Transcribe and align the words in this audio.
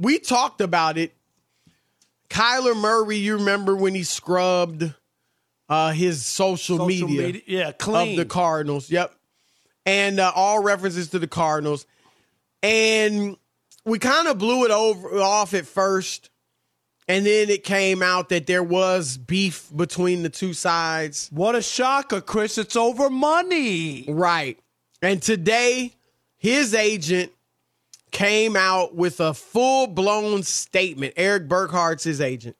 We 0.00 0.18
talked 0.18 0.60
about 0.60 0.98
it. 0.98 1.14
Kyler 2.28 2.76
Murray, 2.76 3.16
you 3.16 3.36
remember 3.36 3.74
when 3.76 3.94
he 3.94 4.02
scrubbed 4.04 4.92
uh, 5.68 5.92
his 5.92 6.24
social, 6.24 6.78
Social 6.78 7.08
media, 7.08 7.22
media- 7.26 7.42
yeah, 7.46 7.72
clean. 7.72 8.12
of 8.12 8.16
the 8.16 8.24
Cardinals. 8.24 8.90
Yep, 8.90 9.14
and 9.86 10.18
uh, 10.20 10.32
all 10.34 10.62
references 10.62 11.08
to 11.10 11.18
the 11.18 11.26
Cardinals, 11.28 11.86
and 12.62 13.36
we 13.84 13.98
kind 13.98 14.28
of 14.28 14.38
blew 14.38 14.64
it 14.64 14.70
over 14.70 15.20
off 15.20 15.54
at 15.54 15.66
first, 15.66 16.30
and 17.08 17.26
then 17.26 17.50
it 17.50 17.64
came 17.64 18.02
out 18.02 18.28
that 18.28 18.46
there 18.46 18.62
was 18.62 19.16
beef 19.16 19.68
between 19.74 20.22
the 20.22 20.28
two 20.30 20.54
sides. 20.54 21.28
What 21.32 21.54
a 21.56 21.62
shocker, 21.62 22.20
Chris. 22.20 22.58
It's 22.58 22.76
over 22.76 23.10
money. 23.10 24.04
Right. 24.08 24.58
And 25.02 25.20
today, 25.22 25.94
his 26.36 26.74
agent 26.74 27.32
came 28.10 28.56
out 28.56 28.94
with 28.94 29.20
a 29.20 29.34
full 29.34 29.86
blown 29.86 30.42
statement. 30.42 31.14
Erik 31.16 31.48
Burkhardt's 31.48 32.04
his 32.04 32.20
agent. 32.20 32.56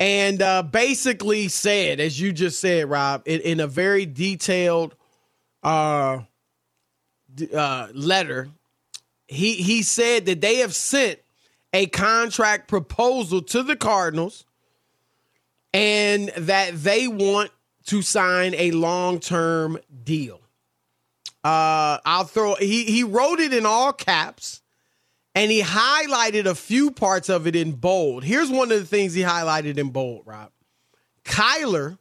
And 0.00 0.42
uh, 0.42 0.62
basically 0.62 1.48
said, 1.48 2.00
as 2.00 2.20
you 2.20 2.32
just 2.32 2.60
said, 2.60 2.90
Rob, 2.90 3.22
in, 3.26 3.40
in 3.40 3.60
a 3.60 3.66
very 3.66 4.06
detailed 4.06 4.94
uh, 5.62 6.20
uh, 7.56 7.88
letter, 7.94 8.48
he, 9.28 9.54
he 9.54 9.82
said 9.82 10.26
that 10.26 10.40
they 10.40 10.56
have 10.56 10.74
sent 10.74 11.20
a 11.72 11.86
contract 11.86 12.68
proposal 12.68 13.42
to 13.42 13.62
the 13.62 13.76
Cardinals 13.76 14.44
and 15.72 16.28
that 16.36 16.74
they 16.74 17.08
want 17.08 17.50
to 17.86 18.02
sign 18.02 18.54
a 18.54 18.70
long 18.70 19.20
term 19.20 19.78
deal. 20.04 20.40
Uh, 21.44 21.98
I'll 22.06 22.24
throw 22.24 22.54
he 22.54 22.84
he 22.84 23.04
wrote 23.04 23.38
it 23.38 23.52
in 23.52 23.66
all 23.66 23.92
caps 23.92 24.62
and 25.34 25.50
he 25.50 25.62
highlighted 25.62 26.46
a 26.46 26.54
few 26.54 26.90
parts 26.90 27.28
of 27.28 27.46
it 27.46 27.54
in 27.54 27.72
bold. 27.72 28.24
Here's 28.24 28.50
one 28.50 28.72
of 28.72 28.78
the 28.78 28.86
things 28.86 29.14
he 29.14 29.22
highlighted 29.22 29.76
in 29.76 29.90
bold, 29.90 30.22
Rob. 30.24 30.50
Kyler 31.24 31.98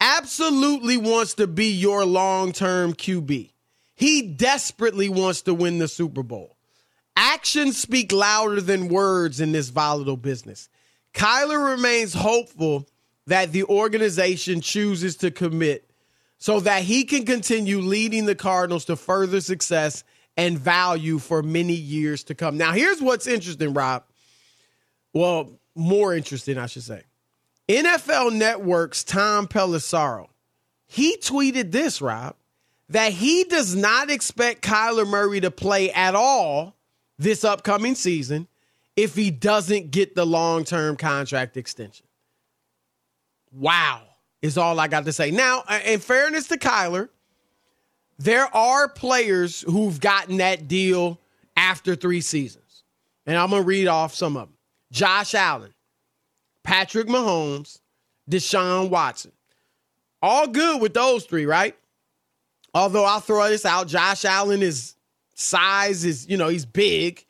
absolutely 0.00 0.96
wants 0.96 1.34
to 1.34 1.46
be 1.46 1.66
your 1.66 2.04
long-term 2.04 2.94
QB. 2.94 3.50
He 3.94 4.22
desperately 4.22 5.08
wants 5.08 5.42
to 5.42 5.54
win 5.54 5.78
the 5.78 5.88
Super 5.88 6.22
Bowl. 6.22 6.56
Actions 7.14 7.76
speak 7.76 8.10
louder 8.10 8.60
than 8.60 8.88
words 8.88 9.40
in 9.40 9.52
this 9.52 9.68
volatile 9.68 10.16
business. 10.16 10.68
Kyler 11.12 11.76
remains 11.76 12.14
hopeful 12.14 12.88
that 13.26 13.52
the 13.52 13.64
organization 13.64 14.60
chooses 14.60 15.16
to 15.16 15.30
commit 15.30 15.91
so 16.42 16.58
that 16.58 16.82
he 16.82 17.04
can 17.04 17.24
continue 17.24 17.78
leading 17.78 18.26
the 18.26 18.34
Cardinals 18.34 18.84
to 18.86 18.96
further 18.96 19.40
success 19.40 20.02
and 20.36 20.58
value 20.58 21.20
for 21.20 21.40
many 21.40 21.72
years 21.72 22.24
to 22.24 22.34
come. 22.34 22.56
Now, 22.56 22.72
here's 22.72 23.00
what's 23.00 23.28
interesting, 23.28 23.72
Rob. 23.72 24.02
Well, 25.12 25.52
more 25.76 26.12
interesting, 26.16 26.58
I 26.58 26.66
should 26.66 26.82
say. 26.82 27.04
NFL 27.68 28.32
Network's 28.32 29.04
Tom 29.04 29.46
Pelissero, 29.46 30.30
he 30.88 31.16
tweeted 31.18 31.70
this, 31.70 32.02
Rob, 32.02 32.34
that 32.88 33.12
he 33.12 33.44
does 33.44 33.76
not 33.76 34.10
expect 34.10 34.62
Kyler 34.62 35.06
Murray 35.06 35.38
to 35.42 35.50
play 35.52 35.92
at 35.92 36.16
all 36.16 36.74
this 37.20 37.44
upcoming 37.44 37.94
season 37.94 38.48
if 38.96 39.14
he 39.14 39.30
doesn't 39.30 39.92
get 39.92 40.16
the 40.16 40.26
long 40.26 40.64
term 40.64 40.96
contract 40.96 41.56
extension. 41.56 42.04
Wow, 43.52 44.02
is 44.42 44.58
all 44.58 44.78
I 44.78 44.88
got 44.88 45.04
to 45.06 45.12
say. 45.12 45.30
Now, 45.30 45.62
uh, 45.66 45.78
in 45.86 46.00
fairness 46.00 46.48
to 46.48 46.58
Kyler, 46.58 47.08
there 48.18 48.54
are 48.54 48.88
players 48.88 49.62
who've 49.62 49.98
gotten 49.98 50.38
that 50.38 50.68
deal 50.68 51.18
after 51.56 51.94
three 51.94 52.20
seasons. 52.20 52.84
And 53.24 53.36
I'm 53.36 53.50
going 53.50 53.62
to 53.62 53.66
read 53.66 53.86
off 53.86 54.14
some 54.14 54.36
of 54.36 54.48
them 54.48 54.56
Josh 54.90 55.34
Allen, 55.34 55.72
Patrick 56.64 57.06
Mahomes, 57.06 57.80
Deshaun 58.30 58.90
Watson. 58.90 59.32
All 60.20 60.46
good 60.46 60.80
with 60.80 60.94
those 60.94 61.24
three, 61.24 61.46
right? 61.46 61.76
Although 62.74 63.04
I'll 63.04 63.20
throw 63.20 63.48
this 63.48 63.64
out, 63.64 63.88
Josh 63.88 64.24
Allen 64.24 64.62
is 64.62 64.94
size 65.34 66.04
is, 66.04 66.28
you 66.28 66.36
know, 66.36 66.48
he's 66.48 66.64
big. 66.64 67.24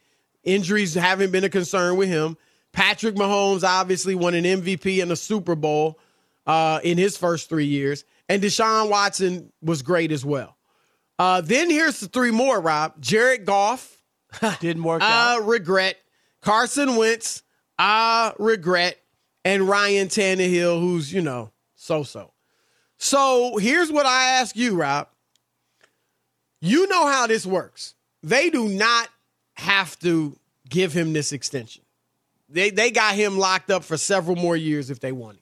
Injuries 0.44 0.94
haven't 0.94 1.30
been 1.30 1.44
a 1.44 1.48
concern 1.48 1.96
with 1.96 2.08
him. 2.08 2.36
Patrick 2.72 3.14
Mahomes 3.14 3.64
obviously 3.64 4.14
won 4.14 4.34
an 4.34 4.44
MVP 4.44 5.02
and 5.02 5.12
a 5.12 5.16
Super 5.16 5.54
Bowl 5.54 5.98
uh, 6.46 6.80
in 6.82 6.98
his 6.98 7.16
first 7.16 7.48
three 7.48 7.66
years. 7.66 8.04
And 8.28 8.42
Deshaun 8.42 8.88
Watson 8.88 9.52
was 9.60 9.82
great 9.82 10.12
as 10.12 10.24
well. 10.24 10.56
Uh, 11.18 11.40
then 11.40 11.70
here's 11.70 12.00
the 12.00 12.08
three 12.08 12.30
more, 12.30 12.60
Rob. 12.60 13.00
Jared 13.00 13.44
Goff, 13.44 14.02
Didn't 14.60 14.82
work 14.82 15.02
out. 15.02 15.08
I 15.10 15.34
out. 15.34 15.46
regret. 15.46 15.96
Carson 16.40 16.96
Wentz, 16.96 17.42
I 17.78 18.32
regret. 18.38 18.98
And 19.44 19.68
Ryan 19.68 20.08
Tannehill, 20.08 20.80
who's, 20.80 21.12
you 21.12 21.20
know, 21.20 21.50
so 21.74 22.04
so. 22.04 22.32
So 22.98 23.56
here's 23.56 23.90
what 23.90 24.06
I 24.06 24.38
ask 24.40 24.54
you, 24.54 24.76
Rob. 24.76 25.08
You 26.60 26.86
know 26.86 27.06
how 27.08 27.26
this 27.26 27.44
works. 27.44 27.94
They 28.22 28.50
do 28.50 28.68
not 28.68 29.08
have 29.54 29.98
to 29.98 30.38
give 30.68 30.92
him 30.92 31.12
this 31.12 31.32
extension. 31.32 31.82
They 32.48 32.70
they 32.70 32.92
got 32.92 33.16
him 33.16 33.36
locked 33.36 33.70
up 33.70 33.82
for 33.82 33.96
several 33.96 34.36
more 34.36 34.56
years 34.56 34.90
if 34.90 35.00
they 35.00 35.10
want 35.10 35.38
him. 35.38 35.41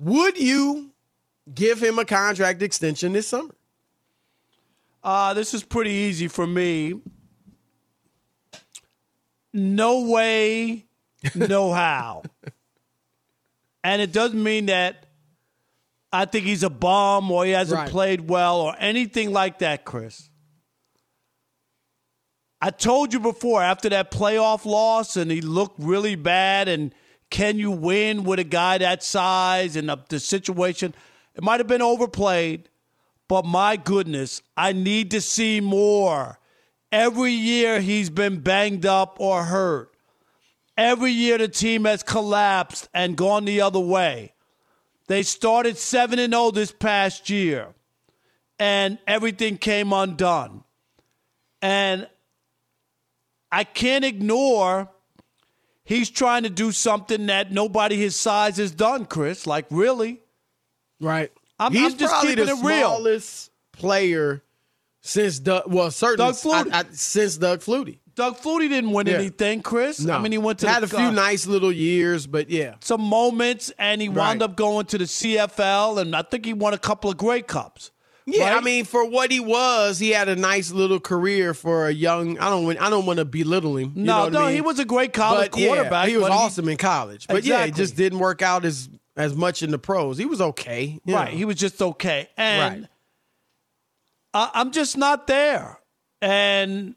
Would 0.00 0.38
you 0.38 0.92
give 1.54 1.82
him 1.82 1.98
a 1.98 2.04
contract 2.06 2.62
extension 2.62 3.12
this 3.12 3.28
summer? 3.28 3.54
Uh, 5.04 5.34
this 5.34 5.52
is 5.54 5.62
pretty 5.62 5.90
easy 5.90 6.26
for 6.26 6.46
me. 6.46 7.00
No 9.52 10.02
way, 10.08 10.86
no 11.34 11.72
how. 11.74 12.22
and 13.82 14.00
it 14.00 14.12
doesn't 14.12 14.42
mean 14.42 14.66
that 14.66 15.06
I 16.12 16.24
think 16.24 16.44
he's 16.46 16.62
a 16.62 16.70
bum 16.70 17.30
or 17.30 17.44
he 17.44 17.50
hasn't 17.52 17.80
Right. 17.80 17.90
played 17.90 18.28
well 18.28 18.60
or 18.60 18.74
anything 18.78 19.32
like 19.32 19.58
that, 19.60 19.84
Chris. 19.84 20.28
I 22.62 22.70
told 22.70 23.12
you 23.12 23.20
before 23.20 23.62
after 23.62 23.88
that 23.88 24.10
playoff 24.10 24.64
loss 24.64 25.16
and 25.16 25.30
he 25.30 25.40
looked 25.40 25.76
really 25.78 26.14
bad 26.14 26.68
and 26.68 26.94
can 27.30 27.58
you 27.58 27.70
win 27.70 28.24
with 28.24 28.38
a 28.38 28.44
guy 28.44 28.78
that 28.78 29.02
size 29.02 29.76
and 29.76 29.88
the, 29.88 29.98
the 30.08 30.20
situation? 30.20 30.94
It 31.34 31.42
might 31.42 31.60
have 31.60 31.66
been 31.66 31.82
overplayed, 31.82 32.68
but 33.28 33.44
my 33.44 33.76
goodness, 33.76 34.42
I 34.56 34.72
need 34.72 35.12
to 35.12 35.20
see 35.20 35.60
more. 35.60 36.38
Every 36.92 37.32
year 37.32 37.80
he's 37.80 38.10
been 38.10 38.40
banged 38.40 38.84
up 38.84 39.16
or 39.20 39.44
hurt. 39.44 39.92
Every 40.76 41.12
year 41.12 41.38
the 41.38 41.48
team 41.48 41.84
has 41.84 42.02
collapsed 42.02 42.88
and 42.92 43.16
gone 43.16 43.44
the 43.44 43.60
other 43.60 43.80
way. 43.80 44.34
They 45.06 45.22
started 45.22 45.76
7 45.78 46.18
and 46.18 46.32
0 46.32 46.50
this 46.52 46.72
past 46.72 47.30
year 47.30 47.74
and 48.60 48.98
everything 49.06 49.56
came 49.56 49.92
undone. 49.92 50.62
And 51.62 52.08
I 53.50 53.64
can't 53.64 54.04
ignore 54.04 54.90
he's 55.84 56.10
trying 56.10 56.42
to 56.44 56.50
do 56.50 56.72
something 56.72 57.26
that 57.26 57.52
nobody 57.52 57.96
his 57.96 58.16
size 58.16 58.56
has 58.58 58.70
done, 58.72 59.06
Chris. 59.06 59.46
Like, 59.46 59.66
really? 59.70 60.20
Right. 61.00 61.32
I'm- 61.58 61.72
He's 61.72 61.92
I'm 61.92 61.98
just 61.98 62.12
probably 62.12 62.30
keeping 62.30 62.46
the 62.46 62.52
it 62.52 62.64
real. 62.64 62.88
smallest 62.88 63.50
player 63.72 64.42
since 65.02 65.38
Doug. 65.38 65.64
Well, 65.72 65.90
certainly 65.90 66.32
Doug 66.32 66.34
Flutie. 66.40 66.72
I- 66.72 66.80
I- 66.80 66.84
since 66.92 67.36
Doug 67.36 67.60
Flutie. 67.60 67.98
Doug 68.14 68.36
Flutie 68.38 68.68
didn't 68.68 68.90
win 68.90 69.06
Yeah. 69.06 69.14
anything, 69.14 69.62
Chris. 69.62 70.06
I 70.06 70.18
mean, 70.18 70.32
he 70.32 70.36
went 70.38 70.58
to 70.58 70.68
had 70.68 70.82
the, 70.82 70.86
a 70.86 70.88
few 70.88 70.98
uh, 71.08 71.10
nice 71.10 71.46
little 71.46 71.72
years, 71.72 72.26
but 72.26 72.50
yeah, 72.50 72.74
some 72.80 73.00
moments, 73.00 73.72
and 73.78 74.02
he 74.02 74.08
wound 74.10 74.40
Right. 74.40 74.50
up 74.50 74.56
going 74.56 74.84
to 74.86 74.98
the 74.98 75.06
CFL, 75.06 75.98
and 75.98 76.14
I 76.14 76.20
think 76.22 76.44
he 76.44 76.52
won 76.52 76.74
a 76.74 76.78
couple 76.78 77.10
of 77.10 77.16
Grey 77.16 77.40
Cups. 77.40 77.90
Yeah. 78.26 78.56
I 78.56 78.60
mean, 78.60 78.84
for 78.84 79.04
what 79.08 79.30
he 79.32 79.40
was, 79.40 79.98
he 79.98 80.10
had 80.10 80.28
a 80.28 80.36
nice 80.36 80.70
little 80.72 81.00
career 81.00 81.54
for 81.54 81.88
a 81.88 81.90
young. 81.92 82.38
I 82.38 82.48
don't. 82.50 82.64
want- 82.64 82.80
I 82.80 82.90
don't 82.90 83.06
want 83.06 83.18
to 83.18 83.24
belittle 83.24 83.76
him. 83.76 83.92
you 83.96 84.04
know 84.04 84.24
No, 84.24 84.28
no, 84.28 84.42
I 84.42 84.46
mean? 84.46 84.54
he 84.56 84.60
was 84.60 84.78
a 84.78 84.84
great 84.84 85.12
college 85.12 85.50
But, 85.52 85.60
yeah, 85.60 85.66
quarterback. 85.68 86.08
he 86.08 86.16
was 86.16 86.28
awesome 86.30 86.68
in 86.68 86.76
college, 86.76 87.26
but 87.26 87.44
yeah, 87.44 87.64
it 87.64 87.74
just 87.74 87.96
didn't 87.96 88.18
work 88.18 88.42
out 88.42 88.64
as 88.64 88.88
as 89.16 89.34
much 89.34 89.62
in 89.62 89.70
the 89.70 89.78
pros. 89.78 90.16
He 90.18 90.24
was 90.26 90.40
okay, 90.40 90.98
Right. 91.06 91.30
know. 91.32 91.36
He 91.36 91.44
was 91.44 91.56
just 91.56 91.80
okay. 91.82 92.28
And 92.36 92.82
Right. 92.82 92.90
I, 94.32 94.50
I'm 94.60 94.70
just 94.70 94.96
not 94.96 95.26
there. 95.26 95.78
And 96.22 96.94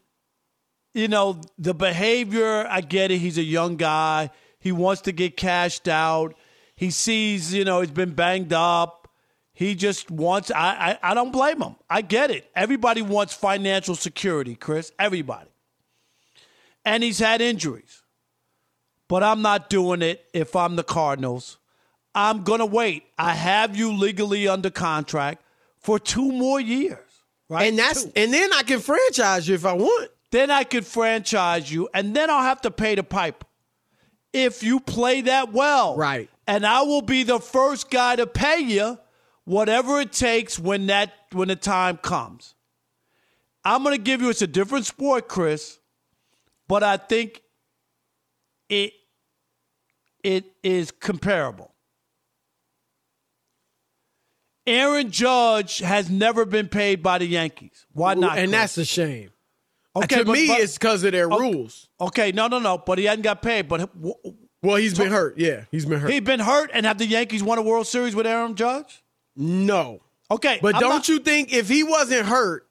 you 0.94 1.08
know, 1.08 1.40
the 1.58 1.74
behavior, 1.74 2.66
I 2.68 2.80
get 2.80 3.10
it. 3.10 3.18
He's 3.18 3.36
a 3.38 3.42
young 3.42 3.76
guy. 3.76 4.30
He 4.60 4.70
wants 4.70 5.02
to 5.02 5.12
get 5.12 5.36
cashed 5.36 5.88
out. 5.88 6.36
He 6.76 6.90
sees, 6.90 7.52
you 7.52 7.64
know, 7.64 7.80
he's 7.80 7.90
been 7.90 8.12
banged 8.14 8.52
up. 8.52 9.03
He 9.54 9.76
just 9.76 10.10
wants, 10.10 10.50
I, 10.50 10.98
I, 11.02 11.10
I 11.10 11.14
don't 11.14 11.30
blame 11.30 11.62
him. 11.62 11.76
I 11.88 12.02
get 12.02 12.30
it. 12.32 12.50
Everybody 12.56 13.02
wants 13.02 13.32
financial 13.32 13.94
security, 13.94 14.56
Chris. 14.56 14.92
Everybody. 14.98 15.48
And 16.84 17.04
he's 17.04 17.20
had 17.20 17.40
injuries. 17.40 18.02
But 19.06 19.22
I'm 19.22 19.42
not 19.42 19.70
doing 19.70 20.02
it 20.02 20.24
if 20.34 20.56
I'm 20.56 20.74
the 20.74 20.82
Cardinals. 20.82 21.58
I'm 22.16 22.42
going 22.42 22.58
to 22.58 22.66
wait. 22.66 23.04
I 23.16 23.34
have 23.34 23.76
you 23.76 23.92
legally 23.92 24.48
under 24.48 24.70
contract 24.70 25.42
for 25.78 26.00
two 26.00 26.32
more 26.32 26.60
years. 26.60 26.98
Right? 27.48 27.68
And 27.68 27.78
that's 27.78 28.04
Two. 28.04 28.12
and 28.16 28.32
then 28.32 28.52
I 28.52 28.62
can 28.62 28.80
franchise 28.80 29.46
you 29.46 29.54
if 29.54 29.64
I 29.64 29.74
want. 29.74 30.10
Then 30.30 30.50
I 30.50 30.64
could 30.64 30.84
franchise 30.84 31.70
you, 31.70 31.88
and 31.94 32.16
then 32.16 32.28
I'll 32.28 32.42
have 32.42 32.62
to 32.62 32.70
pay 32.72 32.96
the 32.96 33.04
pipe 33.04 33.44
if 34.32 34.64
you 34.64 34.80
play 34.80 35.20
that 35.20 35.52
well. 35.52 35.96
Right. 35.96 36.28
And 36.48 36.66
I 36.66 36.82
will 36.82 37.02
be 37.02 37.22
the 37.22 37.38
first 37.38 37.88
guy 37.88 38.16
to 38.16 38.26
pay 38.26 38.58
you 38.58 38.98
whatever 39.44 40.00
it 40.00 40.12
takes 40.12 40.58
when 40.58 40.86
that 40.86 41.12
when 41.32 41.48
the 41.48 41.56
time 41.56 41.96
comes. 41.98 42.54
I'm 43.64 43.82
going 43.82 43.96
to 43.96 44.02
give 44.02 44.20
you 44.20 44.28
it's 44.30 44.42
a 44.42 44.46
different 44.46 44.84
sport, 44.86 45.26
Chris, 45.28 45.78
but 46.68 46.82
I 46.82 46.96
think 46.96 47.42
it 48.68 48.92
it 50.22 50.44
is 50.62 50.90
comparable. 50.90 51.72
Aaron 54.66 55.10
Judge 55.10 55.78
has 55.80 56.08
never 56.08 56.46
been 56.46 56.68
paid 56.68 57.02
by 57.02 57.18
the 57.18 57.26
Yankees. 57.26 57.86
Why 57.92 58.14
not? 58.14 58.38
and 58.38 58.48
Chris? 58.50 58.60
that's 58.60 58.78
a 58.78 58.84
shame. 58.84 59.30
Okay, 59.96 60.16
to 60.20 60.24
but- 60.24 60.32
me, 60.32 60.48
but- 60.48 60.60
it's 60.60 60.74
because 60.78 61.04
of 61.04 61.12
their 61.12 61.26
Okay. 61.26 61.36
rules. 61.38 61.88
Okay, 62.00 62.32
no, 62.32 62.48
no, 62.48 62.58
no. 62.58 62.78
But 62.78 62.98
he 62.98 63.04
hasn't 63.04 63.22
got 63.24 63.42
paid. 63.42 63.68
But 63.68 63.90
Well, 64.62 64.76
he's 64.76 64.96
been 64.96 65.12
hurt. 65.12 65.36
Yeah, 65.38 65.64
he's 65.70 65.84
been 65.84 66.00
hurt. 66.00 66.10
he's 66.10 66.22
been 66.22 66.40
hurt, 66.40 66.70
and 66.72 66.86
have 66.86 66.96
the 66.96 67.06
Yankees 67.06 67.42
won 67.42 67.58
a 67.58 67.62
World 67.62 67.86
Series 67.86 68.14
with 68.14 68.26
Aaron 68.26 68.54
Judge? 68.54 69.03
No, 69.36 70.00
Okay, 70.30 70.58
but 70.62 70.74
I'm 70.74 70.80
don't 70.80 70.90
not- 70.90 71.08
you 71.08 71.18
think 71.18 71.52
if 71.52 71.68
he 71.68 71.82
wasn't 71.82 72.26
hurt? 72.26 72.66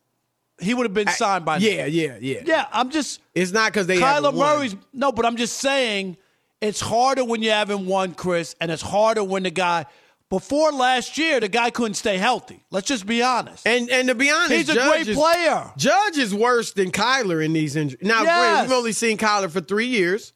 He 0.59 0.73
would 0.73 0.83
have 0.85 0.93
been 0.93 1.07
signed 1.07 1.45
by. 1.45 1.57
now. 1.57 1.65
Yeah, 1.65 1.85
yeah, 1.87 2.17
yeah. 2.21 2.41
yeah. 2.45 2.65
I'm 2.71 2.89
just 2.91 3.19
It's 3.33 3.51
not 3.51 3.71
because 3.73 3.87
they 3.87 3.97
Kyler 3.97 4.33
won. 4.33 4.57
Murray's. 4.57 4.75
No, 4.93 5.11
but 5.11 5.25
I'm 5.25 5.35
just 5.35 5.57
saying 5.57 6.15
it's 6.61 6.79
harder 6.79 7.25
when 7.25 7.41
you 7.41 7.49
haven't 7.49 7.85
won, 7.87 8.13
Chris, 8.13 8.55
and 8.61 8.71
it's 8.71 8.81
harder 8.81 9.23
when 9.23 9.43
the 9.43 9.49
guy. 9.51 9.85
Before 10.29 10.71
last 10.71 11.17
year, 11.17 11.39
the 11.39 11.47
guy 11.47 11.69
couldn't 11.69 11.93
stay 11.95 12.17
healthy. 12.17 12.63
Let's 12.71 12.87
just 12.87 13.05
be 13.05 13.21
honest. 13.21 13.67
And 13.67 13.89
and 13.89 14.07
to 14.07 14.15
be 14.15 14.31
honest, 14.31 14.51
He's 14.51 14.69
a 14.69 14.73
Judge 14.75 14.87
great 14.89 15.07
is- 15.09 15.17
player. 15.17 15.71
Judge 15.77 16.17
is 16.17 16.33
worse 16.33 16.71
than 16.73 16.91
Kyler 16.91 17.43
in 17.43 17.53
these 17.53 17.75
injuries. 17.75 18.03
Now, 18.05 18.23
Yes. 18.23 18.63
we've 18.67 18.77
only 18.77 18.93
seen 18.93 19.17
Kyler 19.17 19.51
for 19.51 19.61
three 19.61 19.87
years. 19.87 20.33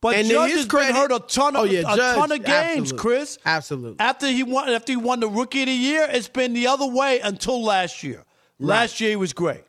But 0.00 0.16
and 0.16 0.28
Judge 0.28 0.52
has 0.52 0.64
credit- 0.66 0.88
been 0.88 0.96
hurt 0.96 1.12
a 1.12 1.18
ton 1.20 1.56
of 1.56 1.62
Oh, 1.62 1.64
yeah, 1.64 1.80
a 1.80 1.96
Judge, 1.96 2.16
ton 2.16 2.32
of 2.32 2.44
games, 2.44 2.92
absolutely. 2.92 2.98
Chris. 2.98 3.38
Absolutely. 3.44 3.96
After 4.00 4.26
he 4.28 4.42
won, 4.42 4.68
after 4.70 4.92
he 4.92 4.96
won 4.96 5.20
the 5.20 5.28
Rookie 5.28 5.60
of 5.62 5.66
the 5.66 5.72
Year, 5.74 6.08
it's 6.10 6.28
been 6.28 6.54
the 6.54 6.66
other 6.68 6.86
way 6.86 7.20
until 7.20 7.62
last 7.62 8.02
year. 8.02 8.24
Last 8.58 9.00
year 9.00 9.10
he 9.10 9.16
was 9.16 9.32
great. 9.32 9.62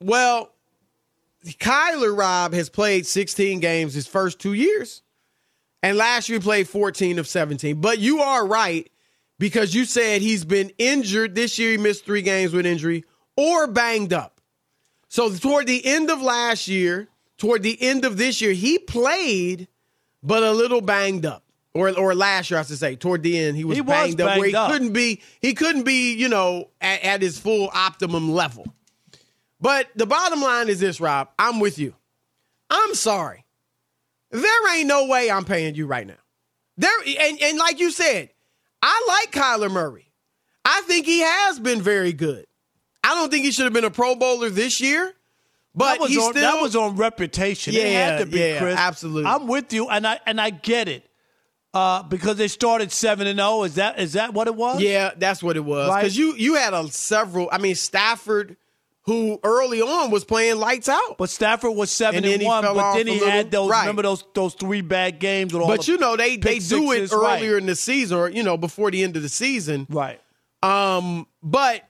Well, 0.00 0.50
Kyler 1.44 2.16
Rob 2.16 2.52
has 2.54 2.68
played 2.70 3.06
16 3.06 3.60
games 3.60 3.94
his 3.94 4.06
first 4.06 4.38
two 4.38 4.52
years. 4.54 5.02
And 5.82 5.98
last 5.98 6.28
year 6.28 6.38
he 6.38 6.42
played 6.42 6.68
14 6.68 7.18
of 7.18 7.28
17. 7.28 7.80
But 7.80 7.98
you 7.98 8.20
are 8.20 8.46
right 8.46 8.90
because 9.38 9.74
you 9.74 9.84
said 9.84 10.22
he's 10.22 10.44
been 10.44 10.70
injured. 10.78 11.34
This 11.34 11.58
year 11.58 11.72
he 11.72 11.76
missed 11.78 12.06
three 12.06 12.22
games 12.22 12.52
with 12.54 12.64
injury 12.64 13.04
or 13.36 13.66
banged 13.66 14.12
up. 14.14 14.40
So 15.08 15.30
toward 15.34 15.66
the 15.66 15.84
end 15.84 16.10
of 16.10 16.22
last 16.22 16.68
year, 16.68 17.08
toward 17.38 17.62
the 17.62 17.80
end 17.80 18.04
of 18.04 18.16
this 18.16 18.40
year, 18.40 18.52
he 18.52 18.78
played, 18.78 19.68
but 20.22 20.42
a 20.42 20.52
little 20.52 20.80
banged 20.80 21.26
up. 21.26 21.42
Or, 21.76 21.90
or 21.90 22.14
last 22.14 22.50
year, 22.52 22.60
I 22.60 22.62
should 22.62 22.78
say, 22.78 22.94
toward 22.94 23.24
the 23.24 23.36
end, 23.36 23.56
he 23.56 23.64
was 23.64 23.76
He 23.76 23.80
was 23.80 23.90
banged 23.90 24.20
up 24.20 24.38
where 24.38 24.48
he 24.48 24.54
up. 24.54 24.70
couldn't 24.70 24.92
be. 24.92 25.20
He 25.40 25.54
couldn't 25.54 25.82
be, 25.82 26.14
you 26.14 26.28
know, 26.28 26.70
at, 26.80 27.02
at 27.02 27.22
his 27.22 27.36
full 27.36 27.68
optimum 27.74 28.30
level. 28.32 28.64
But 29.60 29.88
the 29.96 30.06
bottom 30.06 30.40
line 30.40 30.68
is 30.68 30.78
this, 30.78 31.00
Rob. 31.00 31.30
I'm 31.36 31.58
with 31.58 31.78
you. 31.78 31.94
I'm 32.70 32.94
sorry. 32.94 33.44
There 34.30 34.76
ain't 34.76 34.86
no 34.86 35.06
way 35.06 35.30
I'm 35.30 35.44
paying 35.44 35.74
you 35.74 35.86
right 35.86 36.06
now. 36.06 36.14
There 36.76 36.90
and, 37.06 37.42
and 37.42 37.58
like 37.58 37.80
you 37.80 37.90
said, 37.90 38.30
I 38.82 39.04
like 39.22 39.32
Kyler 39.32 39.70
Murray. 39.70 40.12
I 40.64 40.82
think 40.86 41.06
he 41.06 41.20
has 41.20 41.58
been 41.58 41.82
very 41.82 42.12
good. 42.12 42.46
I 43.02 43.14
don't 43.14 43.30
think 43.30 43.44
he 43.44 43.52
should 43.52 43.64
have 43.64 43.72
been 43.72 43.84
a 43.84 43.90
Pro 43.90 44.14
Bowler 44.16 44.48
this 44.50 44.80
year, 44.80 45.12
but 45.74 45.92
that 45.94 46.00
was 46.00 46.10
he 46.10 46.18
on, 46.18 46.30
still 46.32 46.42
that 46.42 46.62
was 46.62 46.76
on 46.76 46.96
reputation. 46.96 47.74
it 47.74 47.82
Yeah, 47.82 47.88
had 47.88 48.18
to 48.20 48.26
be, 48.26 48.38
yeah, 48.38 48.58
Chris. 48.58 48.76
absolutely. 48.78 49.30
I'm 49.30 49.46
with 49.46 49.72
you, 49.72 49.88
and 49.88 50.06
I 50.06 50.20
and 50.26 50.40
I 50.40 50.50
get 50.50 50.88
it 50.88 51.08
uh, 51.74 52.04
because 52.04 52.36
they 52.36 52.48
started 52.48 52.92
seven 52.92 53.26
and 53.26 53.38
zero. 53.38 53.64
Is 53.64 53.74
that 53.74 53.98
is 53.98 54.12
that 54.12 54.32
what 54.32 54.46
it 54.46 54.54
was? 54.54 54.80
Yeah, 54.80 55.10
that's 55.16 55.42
what 55.42 55.56
it 55.56 55.64
was. 55.64 55.88
Right. 55.88 56.02
Because 56.02 56.16
you 56.16 56.34
you 56.34 56.54
had 56.54 56.72
a 56.72 56.88
several. 56.88 57.48
I 57.50 57.58
mean, 57.58 57.74
Stafford, 57.74 58.56
who 59.02 59.40
early 59.42 59.82
on 59.82 60.10
was 60.10 60.24
playing 60.24 60.56
lights 60.56 60.88
out. 60.88 61.18
But 61.18 61.30
Stafford 61.30 61.74
was 61.74 61.90
seven 61.90 62.24
and, 62.24 62.34
and 62.34 62.44
one. 62.44 62.62
but 62.62 62.94
then 62.94 63.06
he 63.06 63.14
little. 63.14 63.28
had 63.28 63.50
those. 63.50 63.70
Right. 63.70 63.80
Remember 63.80 64.02
those 64.02 64.24
those 64.34 64.54
three 64.54 64.80
bad 64.82 65.18
games 65.18 65.52
with 65.52 65.62
all. 65.62 65.68
but 65.68 65.88
you 65.88 65.98
know 65.98 66.16
they 66.16 66.36
they 66.36 66.60
do 66.60 66.92
it 66.92 67.12
earlier 67.12 67.54
right. 67.54 67.60
in 67.60 67.66
the 67.66 67.76
season, 67.76 68.16
or 68.16 68.28
you 68.28 68.44
know 68.44 68.56
before 68.56 68.90
the 68.92 69.02
end 69.02 69.16
of 69.16 69.22
the 69.22 69.28
season. 69.28 69.86
right. 69.90 70.20
Um, 70.62 71.26
but 71.42 71.82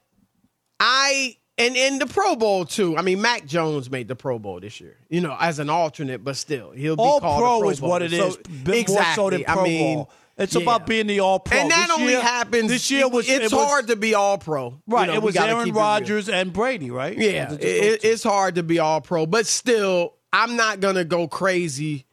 I 0.80 1.36
and 1.58 1.76
in 1.76 1.98
the 1.98 2.06
Pro 2.06 2.36
Bowl 2.36 2.64
too. 2.64 2.96
I 2.96 3.02
mean, 3.02 3.20
Mac 3.20 3.46
Jones 3.46 3.90
made 3.90 4.08
the 4.08 4.16
Pro 4.16 4.38
Bowl 4.38 4.60
this 4.60 4.80
year. 4.80 4.96
You 5.08 5.20
know, 5.20 5.36
as 5.38 5.58
an 5.58 5.70
alternate, 5.70 6.24
but 6.24 6.36
still, 6.36 6.72
he'll 6.72 6.96
be 6.96 7.02
All 7.02 7.20
called 7.20 7.40
pro 7.40 7.60
Pro 7.60 7.70
is 7.70 7.80
what 7.80 8.02
it 8.02 8.12
is. 8.12 8.34
So, 8.34 8.72
exactly. 8.72 9.44
So 9.44 9.52
I 9.52 9.62
mean. 9.62 10.06
It's 10.36 10.56
yeah. 10.56 10.62
about 10.62 10.88
being 10.88 11.06
the 11.06 11.20
all 11.20 11.38
pro. 11.38 11.56
And 11.56 11.70
that 11.70 11.86
This 11.86 11.96
only 11.96 12.12
year- 12.14 12.20
happens. 12.20 12.68
This 12.68 12.90
year 12.90 13.08
was 13.08 13.28
it's 13.28 13.52
it 13.52 13.56
was- 13.56 13.68
hard 13.68 13.86
to 13.86 13.94
be 13.94 14.14
all 14.14 14.36
pro. 14.36 14.80
Right. 14.84 15.02
You 15.02 15.12
know, 15.12 15.14
it 15.14 15.22
was 15.22 15.36
Aaron 15.36 15.66
keep 15.66 15.74
it 15.74 15.76
real. 15.76 15.84
Rodgers 15.84 16.28
and 16.28 16.52
Brady, 16.52 16.90
right? 16.90 17.16
Yeah, 17.16 17.52
it, 17.52 17.60
just 17.60 17.60
those 17.60 17.98
two. 18.00 18.08
it's 18.08 18.22
hard 18.24 18.54
to 18.56 18.64
be 18.64 18.80
all 18.80 19.00
pro, 19.00 19.26
but 19.26 19.46
still, 19.46 20.14
I'm 20.32 20.56
not 20.56 20.80
gonna 20.80 21.04
go 21.04 21.28
crazy 21.28 22.04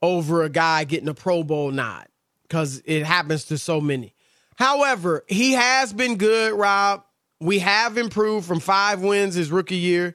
over 0.00 0.44
a 0.44 0.48
guy 0.48 0.84
getting 0.84 1.08
a 1.08 1.14
Pro 1.14 1.42
Bowl 1.44 1.70
nod 1.70 2.06
because 2.48 2.82
it 2.86 3.04
happens 3.04 3.44
to 3.44 3.58
so 3.58 3.82
many. 3.82 4.14
However, 4.56 5.22
he 5.28 5.52
has 5.52 5.92
been 5.92 6.16
good, 6.16 6.54
Rob. 6.54 7.04
We 7.42 7.58
have 7.58 7.98
improved 7.98 8.46
from 8.46 8.60
five 8.60 9.00
wins 9.02 9.34
his 9.34 9.50
rookie 9.50 9.76
year 9.76 10.14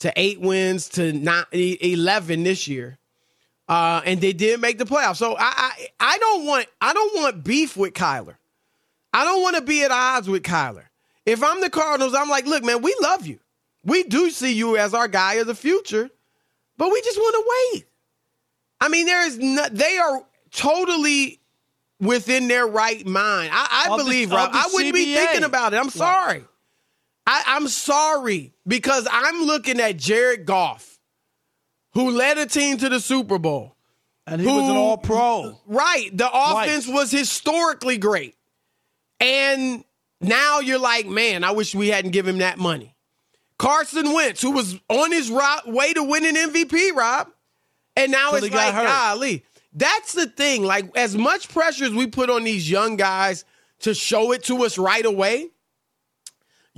to 0.00 0.12
eight 0.16 0.40
wins 0.40 0.88
to 0.90 1.12
nine, 1.12 1.44
11 1.52 2.44
this 2.44 2.68
year. 2.68 2.98
Uh, 3.68 4.00
and 4.04 4.20
they 4.20 4.32
did 4.32 4.60
make 4.60 4.78
the 4.78 4.86
playoffs. 4.86 5.16
So 5.16 5.34
I, 5.36 5.52
I 5.56 5.88
I 6.00 6.18
don't 6.18 6.46
want 6.46 6.66
I 6.80 6.94
don't 6.94 7.16
want 7.16 7.44
beef 7.44 7.76
with 7.76 7.92
Kyler. 7.92 8.36
I 9.12 9.24
don't 9.24 9.42
want 9.42 9.56
to 9.56 9.62
be 9.62 9.82
at 9.82 9.90
odds 9.90 10.28
with 10.28 10.42
Kyler. 10.42 10.84
If 11.26 11.42
I'm 11.42 11.60
the 11.60 11.68
Cardinals, 11.68 12.14
I'm 12.14 12.30
like, 12.30 12.46
look, 12.46 12.64
man, 12.64 12.80
we 12.80 12.96
love 13.02 13.26
you. 13.26 13.38
We 13.84 14.04
do 14.04 14.30
see 14.30 14.54
you 14.54 14.76
as 14.78 14.94
our 14.94 15.08
guy 15.08 15.34
of 15.34 15.46
the 15.46 15.54
future, 15.54 16.08
but 16.78 16.90
we 16.90 17.02
just 17.02 17.18
want 17.18 17.34
to 17.34 17.76
wait. 17.76 17.84
I 18.80 18.88
mean, 18.88 19.04
there 19.06 19.26
is 19.26 19.38
no, 19.38 19.66
they 19.70 19.98
are 19.98 20.22
totally 20.50 21.40
within 22.00 22.48
their 22.48 22.66
right 22.66 23.04
mind. 23.06 23.50
I, 23.52 23.86
I 23.86 23.92
Of 23.92 23.98
the- 23.98 24.04
believe, 24.04 24.30
Rob. 24.30 24.50
I 24.52 24.68
wouldn't 24.72 24.94
be 24.94 25.14
thinking 25.14 25.44
about 25.44 25.74
it. 25.74 25.76
I'm 25.76 25.90
sorry. 25.90 26.44
I, 27.28 27.42
I'm 27.46 27.68
sorry 27.68 28.54
because 28.66 29.06
I'm 29.10 29.42
looking 29.42 29.80
at 29.80 29.98
Jared 29.98 30.46
Goff, 30.46 30.98
who 31.92 32.10
led 32.10 32.38
a 32.38 32.46
team 32.46 32.78
to 32.78 32.88
the 32.88 33.00
Super 33.00 33.38
Bowl. 33.38 33.76
and 34.26 34.40
he 34.40 34.46
was 34.46 34.70
an 34.70 34.76
all 34.78 34.96
pro. 34.96 35.60
Right. 35.66 36.08
The 36.10 36.30
offense 36.32 36.88
was 36.88 37.10
historically 37.10 37.98
great. 37.98 38.34
And 39.20 39.84
now 40.22 40.60
you're 40.60 40.78
like, 40.78 41.06
man, 41.06 41.44
I 41.44 41.50
wish 41.50 41.74
we 41.74 41.88
hadn't 41.88 42.12
given 42.12 42.36
him 42.36 42.38
that 42.38 42.56
money. 42.56 42.94
Carson 43.58 44.14
Wentz, 44.14 44.40
who 44.40 44.52
was 44.52 44.80
on 44.88 45.12
his 45.12 45.30
way 45.66 45.92
to 45.92 46.02
winning 46.02 46.34
MVP, 46.34 46.94
Rob. 46.94 47.28
And 47.94 48.10
now 48.10 48.32
it's 48.32 48.50
like, 48.50 48.72
hurt. 48.72 48.86
golly. 48.86 49.44
That's 49.74 50.14
the 50.14 50.28
thing. 50.28 50.62
Like, 50.64 50.96
as 50.96 51.14
much 51.14 51.50
pressure 51.50 51.84
as 51.84 51.92
we 51.92 52.06
put 52.06 52.30
on 52.30 52.44
these 52.44 52.70
young 52.70 52.96
guys 52.96 53.44
to 53.80 53.92
show 53.92 54.32
it 54.32 54.44
to 54.44 54.64
us 54.64 54.78
right 54.78 55.04
away, 55.04 55.50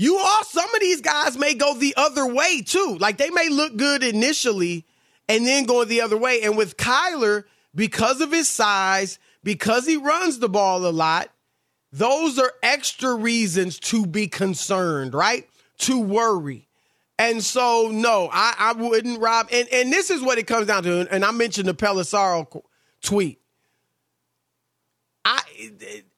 you 0.01 0.17
all 0.17 0.45
some 0.45 0.75
of 0.75 0.81
these 0.81 1.03
guys 1.03 1.37
may 1.37 1.53
go 1.53 1.75
the 1.75 1.93
other 1.95 2.27
way 2.27 2.63
too. 2.63 2.97
Like 2.99 3.19
they 3.19 3.29
may 3.29 3.51
look 3.51 3.77
good 3.77 4.03
initially 4.03 4.87
and 5.29 5.47
then 5.47 5.65
go 5.65 5.85
the 5.85 6.01
other 6.01 6.17
way. 6.17 6.41
And 6.41 6.57
with 6.57 6.79
Kyler, 6.79 7.45
because 7.75 8.23
of 8.23 8.33
his 8.33 8.49
size, 8.49 9.19
because 9.45 9.87
he 9.87 9.99
runs 9.99 10.39
the 10.39 10.49
ball 10.49 10.87
a 10.87 10.89
lot, 10.89 11.29
those 11.93 12.39
are 12.39 12.51
extra 12.63 13.15
reasons 13.15 13.79
to 13.81 14.07
be 14.07 14.27
concerned, 14.27 15.13
right? 15.13 15.47
To 15.81 16.01
worry. 16.01 16.67
And 17.19 17.45
so, 17.45 17.91
no, 17.93 18.31
I, 18.33 18.55
I 18.59 18.73
wouldn't, 18.73 19.21
Rob. 19.21 19.49
And 19.53 19.69
and 19.69 19.93
this 19.93 20.09
is 20.09 20.23
what 20.23 20.39
it 20.39 20.47
comes 20.47 20.67
down 20.67 20.83
to. 20.85 21.07
And 21.15 21.27
I 21.27 21.31
mentioned 21.31 21.69
the 21.69 21.75
Pelissero 21.75 22.63
tweet. 23.03 23.39
I 25.27 25.43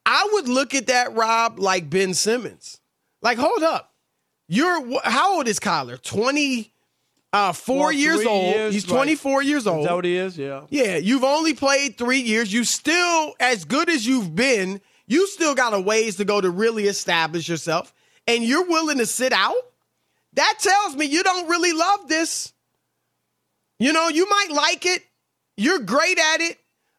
I 0.06 0.28
would 0.34 0.46
look 0.46 0.72
at 0.72 0.86
that, 0.86 1.16
Rob, 1.16 1.58
like 1.58 1.90
Ben 1.90 2.14
Simmons. 2.14 2.78
Like, 3.22 3.38
hold 3.38 3.62
up. 3.62 3.92
You're 4.48 5.00
how 5.02 5.36
old 5.36 5.48
is 5.48 5.58
Kyler? 5.60 6.00
20 6.02 6.68
Uh, 7.32 7.52
four 7.54 7.84
Well, 7.86 7.92
years 7.92 8.26
old. 8.26 8.54
years, 8.54 8.74
He's 8.74 8.86
right. 8.86 8.94
24 8.96 9.42
years 9.42 9.66
old. 9.66 9.80
Is 9.80 9.86
that 9.86 9.94
what 9.94 10.04
he 10.04 10.16
is? 10.16 10.36
Yeah. 10.36 10.66
Yeah, 10.68 10.96
you've 10.98 11.24
only 11.24 11.54
played 11.54 11.96
three 11.96 12.20
years. 12.20 12.52
You 12.52 12.64
still, 12.64 13.34
as 13.40 13.64
good 13.64 13.88
as 13.88 14.06
you've 14.06 14.34
been, 14.36 14.82
you 15.06 15.26
still 15.28 15.54
got 15.54 15.72
a 15.72 15.80
ways 15.80 16.16
to 16.16 16.26
go 16.26 16.42
to 16.42 16.50
really 16.50 16.84
establish 16.88 17.48
yourself. 17.48 17.94
And 18.26 18.44
you're 18.44 18.66
willing 18.66 18.98
to 18.98 19.06
sit 19.06 19.32
out? 19.32 19.56
That 20.34 20.58
tells 20.58 20.94
me 20.94 21.06
you 21.06 21.22
don't 21.22 21.48
really 21.48 21.72
love 21.72 22.06
this. 22.08 22.52
You 23.78 23.94
know, 23.94 24.08
you 24.08 24.28
might 24.28 24.50
like 24.52 24.84
it. 24.84 25.02
You're 25.56 25.78
great 25.80 26.18
at 26.18 26.40
it. 26.42 26.58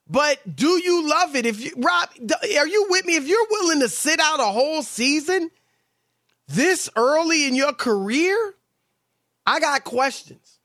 But 0.09 0.39
do 0.55 0.81
you 0.83 1.07
love 1.07 1.35
it? 1.35 1.45
If 1.45 1.61
you 1.63 1.73
Rob, 1.77 2.09
are 2.57 2.67
you 2.67 2.87
with 2.89 3.05
me? 3.05 3.15
If 3.17 3.27
you're 3.27 3.47
willing 3.51 3.79
to 3.81 3.89
sit 3.89 4.19
out 4.19 4.39
a 4.39 4.45
whole 4.45 4.81
season 4.81 5.49
this 6.47 6.89
early 6.95 7.47
in 7.47 7.55
your 7.55 7.73
career, 7.73 8.55
I 9.45 9.59
got 9.59 9.83
questions. 9.83 10.59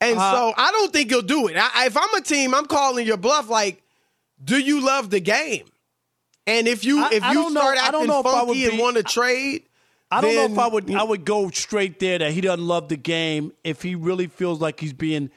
And 0.00 0.18
Uh, 0.18 0.32
so 0.34 0.54
I 0.56 0.70
don't 0.72 0.92
think 0.92 1.10
you'll 1.10 1.22
do 1.22 1.46
it. 1.48 1.56
I, 1.58 1.86
if 1.86 1.96
I'm 1.96 2.14
a 2.14 2.20
team, 2.22 2.54
I'm 2.54 2.66
calling 2.66 3.06
your 3.06 3.16
bluff. 3.18 3.48
Like, 3.48 3.82
do 4.42 4.58
you 4.58 4.80
love 4.80 5.10
the 5.10 5.20
game? 5.20 5.66
And 6.46 6.66
if 6.66 6.84
you 6.84 7.02
I- 7.04 7.10
if 7.12 7.24
you 7.24 7.34
know- 7.34 7.50
start 7.50 7.78
I 7.78 7.90
don't 7.90 8.02
acting 8.02 8.06
know 8.08 8.20
if 8.20 8.26
I 8.26 8.42
would 8.42 8.46
funky 8.48 8.66
and 8.66 8.78
want 8.78 8.96
to 8.96 9.02
trade, 9.02 9.64
I 10.10 10.20
don't 10.20 10.34
know 10.34 10.46
if 10.46 10.58
I 10.58 10.66
would 10.66 10.90
I 10.92 11.02
would 11.02 11.24
go 11.24 11.50
straight 11.50 12.00
there 12.00 12.18
that 12.18 12.32
he 12.32 12.40
doesn't 12.40 12.66
love 12.66 12.88
the 12.88 12.96
game 12.96 13.52
if 13.62 13.82
he 13.82 13.94
really 13.94 14.26
feels 14.26 14.60
like 14.60 14.80
he's 14.80 14.92
being 14.94 15.30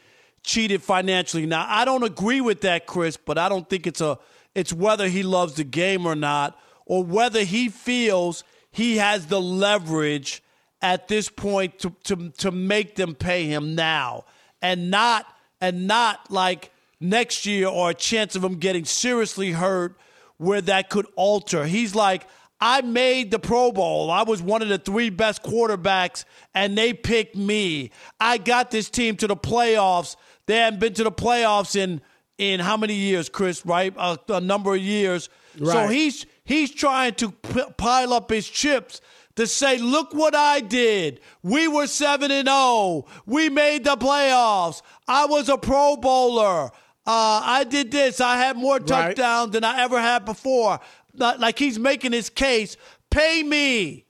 cheated 0.44 0.82
financially. 0.82 1.46
Now 1.46 1.66
I 1.70 1.86
don't 1.86 2.04
agree 2.04 2.42
with 2.42 2.62
that, 2.62 2.86
Chris, 2.88 3.16
but 3.18 3.38
I 3.38 3.50
don't 3.50 3.70
think 3.70 3.86
it's 3.86 4.02
a 4.02 4.18
it's 4.56 4.72
whether 4.74 5.10
he 5.10 5.24
loves 5.24 5.56
the 5.56 5.64
game 5.64 6.06
or 6.08 6.16
not, 6.16 6.58
or 6.86 7.04
whether 7.04 7.44
he 7.44 7.70
feels 7.70 8.44
he 8.74 8.98
has 8.98 9.28
the 9.28 9.40
leverage 9.40 10.44
at 10.82 11.08
this 11.08 11.30
point 11.30 11.80
to 11.80 11.96
to 12.04 12.30
to 12.32 12.52
make 12.52 12.96
them 12.96 13.16
pay 13.16 13.46
him 13.46 13.76
now 13.76 14.26
and 14.62 14.92
not 14.92 15.26
and 15.62 15.88
not 15.88 16.30
like 16.30 16.72
next 17.00 17.46
year 17.46 17.68
or 17.68 17.92
a 17.92 17.94
chance 17.94 18.36
of 18.36 18.44
him 18.44 18.56
getting 18.56 18.84
seriously 18.84 19.52
hurt 19.52 19.96
where 20.38 20.62
that 20.62 20.90
could 20.90 21.08
alter. 21.16 21.66
He's 21.66 21.96
like, 21.96 22.28
I 22.60 22.82
made 22.82 23.30
the 23.30 23.40
Pro 23.40 23.72
Bowl. 23.72 24.10
I 24.10 24.24
was 24.24 24.42
one 24.42 24.62
of 24.62 24.70
the 24.70 24.78
three 24.78 25.10
best 25.10 25.44
quarterbacks, 25.44 26.26
and 26.56 26.78
they 26.78 26.94
picked 26.94 27.36
me. 27.36 27.92
I 28.20 28.38
got 28.38 28.72
this 28.72 28.90
team 28.90 29.16
to 29.18 29.28
the 29.28 29.36
playoffs. 29.36 30.16
They 30.48 30.58
haven't 30.58 30.80
been 30.80 30.94
to 30.96 31.04
the 31.04 31.12
playoffs 31.12 31.76
in 31.76 32.02
in 32.38 32.60
how 32.60 32.78
many 32.78 32.96
years, 32.96 33.30
Chris? 33.30 33.66
Right, 33.66 33.94
a, 33.98 34.18
a 34.30 34.42
number 34.42 34.74
of 34.74 34.82
years. 34.82 35.30
So 35.64 35.88
he's 35.88 36.26
he's 36.44 36.72
trying 36.72 37.14
to 37.16 37.32
p- 37.32 37.64
pile 37.78 38.14
up 38.14 38.30
his 38.30 38.48
chips 38.48 39.02
to 39.36 39.48
say, 39.48 39.78
look 39.78 40.14
what 40.14 40.36
I 40.36 40.60
did. 40.60 41.20
We 41.42 41.68
were 41.68 41.88
7 41.88 42.30
and 42.32 42.48
0. 42.48 43.06
We 43.26 43.50
made 43.50 43.84
the 43.84 43.96
playoffs. 43.98 44.82
I 45.08 45.26
was 45.26 45.50
a 45.50 45.58
Pro 45.58 45.96
Bowler. 45.98 46.66
Uh, 47.06 47.42
I 47.44 47.66
did 47.68 47.92
this. 47.92 48.22
I 48.22 48.38
had 48.38 48.56
more 48.58 48.80
touchdowns 48.80 49.52
than 49.52 49.64
I 49.64 49.82
ever 49.84 50.00
had 50.00 50.24
before. 50.26 50.80
Like 51.16 51.58
he's 51.60 51.78
making 51.80 52.12
his 52.14 52.30
case. 52.30 52.78
Pay 53.10 53.44
me. 53.44 54.06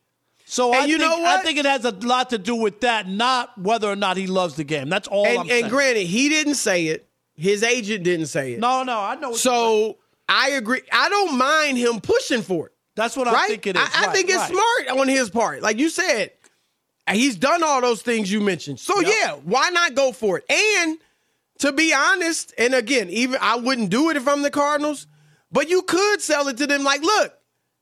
So 0.45 0.71
And 0.73 0.83
I 0.83 0.85
you 0.85 0.97
think, 0.99 1.09
know 1.09 1.17
what? 1.19 1.39
I 1.39 1.41
think 1.41 1.57
it 1.57 1.65
has 1.65 1.83
a 1.85 1.91
lot 1.91 2.29
to 2.29 2.37
do 2.37 2.55
with 2.55 2.81
that, 2.81 3.07
not 3.07 3.57
whether 3.57 3.89
or 3.89 3.95
not 3.95 4.17
he 4.17 4.27
loves 4.27 4.55
the 4.55 4.63
game. 4.63 4.87
That's 4.89 5.07
all 5.07 5.25
I'm 5.25 5.39
and, 5.39 5.49
saying. 5.49 5.63
and 5.63 5.71
granted, 5.71 6.05
he 6.05 6.29
didn't 6.29 6.55
say 6.55 6.87
it. 6.87 7.09
His 7.35 7.63
agent 7.63 8.03
didn't 8.03 8.27
say 8.27 8.53
it. 8.53 8.59
no, 8.59 8.83
no, 8.83 8.99
I 8.99 9.15
know. 9.15 9.33
So 9.33 9.97
I 10.35 10.49
agree. 10.51 10.81
I 10.91 11.09
don't 11.09 11.37
mind 11.37 11.77
him 11.77 12.01
pushing 12.01 12.41
for 12.41 12.67
it. 12.67 12.73
that's 12.95 13.15
what 13.15 13.27
I 13.27 13.47
think 13.47 13.67
it 13.67 13.75
is. 13.75 13.81
I, 13.81 13.85
I 13.85 14.05
Right, 14.07 14.15
think 14.15 14.29
it's 14.29 14.37
right. 14.37 14.49
smart 14.85 14.99
on 14.99 15.07
his 15.07 15.29
part. 15.29 15.61
Like 15.61 15.77
you 15.79 15.89
said, 15.89 16.31
he's 17.11 17.35
done 17.35 17.63
all 17.63 17.81
those 17.81 18.01
things 18.01 18.31
you 18.31 18.41
mentioned. 18.41 18.79
So 18.79 18.99
Yep. 18.99 19.13
yeah, 19.21 19.33
why 19.43 19.69
not 19.69 19.93
go 19.95 20.11
for 20.11 20.39
it? 20.39 20.45
And 20.51 20.97
to 21.59 21.71
be 21.71 21.93
honest, 21.93 22.53
and 22.57 22.73
again, 22.73 23.09
even 23.09 23.37
I 23.41 23.55
wouldn't 23.57 23.89
do 23.89 24.09
it 24.09 24.17
if 24.17 24.27
I'm 24.27 24.41
the 24.41 24.51
Cardinals, 24.51 25.05
but 25.51 25.69
you 25.69 25.83
could 25.83 26.19
sell 26.21 26.47
it 26.47 26.57
to 26.57 26.67
them 26.67 26.83
like, 26.83 27.01
look, 27.01 27.33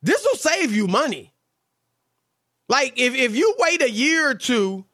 this 0.02 0.22
will 0.30 0.38
save 0.38 0.74
you 0.76 0.88
money. 0.88 1.34
Like 2.70 2.94
if 2.98 3.14
if 3.16 3.36
you 3.36 3.56
wait 3.60 3.82
a 3.82 3.90
year 3.90 4.30
or 4.30 4.36
two, 4.36 4.86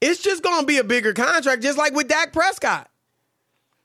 it's 0.00 0.22
just 0.22 0.42
gonna 0.42 0.66
be 0.66 0.78
a 0.78 0.84
bigger 0.84 1.12
contract, 1.14 1.62
just 1.62 1.78
like 1.78 1.94
with 1.94 2.08
Dak 2.08 2.32
Prescott. 2.32 2.90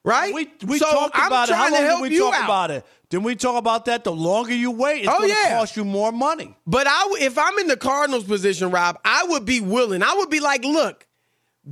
Right? 0.06 0.34
We 0.34 0.50
we 0.66 0.80
so 0.80 0.90
talked 0.90 1.16
I'm 1.18 1.28
about 1.28 1.50
it. 1.50 1.56
How 1.56 1.70
long 1.72 2.02
did 2.04 2.12
we 2.12 2.18
talk 2.18 2.34
out. 2.34 2.44
about 2.46 2.72
it? 2.72 2.86
Didn't 3.10 3.24
we 3.26 3.36
talk 3.36 3.58
about 3.58 3.86
that? 3.86 4.04
The 4.06 4.12
longer 4.14 4.54
you 4.54 4.72
wait, 4.72 5.00
it's 5.04 5.10
Oh, 5.10 5.18
going 5.18 5.30
to 5.30 5.36
yeah. 5.36 5.58
cost 5.60 5.76
you 5.76 5.84
more 5.84 6.12
money. 6.12 6.56
But 6.66 6.88
I, 6.88 7.02
w- 7.04 7.26
if 7.26 7.38
I'm 7.38 7.58
in 7.60 7.68
the 7.68 7.76
Cardinals' 7.76 8.24
position, 8.24 8.72
Rob, 8.72 8.98
I 9.04 9.26
would 9.30 9.46
be 9.46 9.60
willing. 9.60 10.02
I 10.04 10.14
would 10.14 10.30
be 10.30 10.40
like, 10.40 10.64
look, 10.64 11.06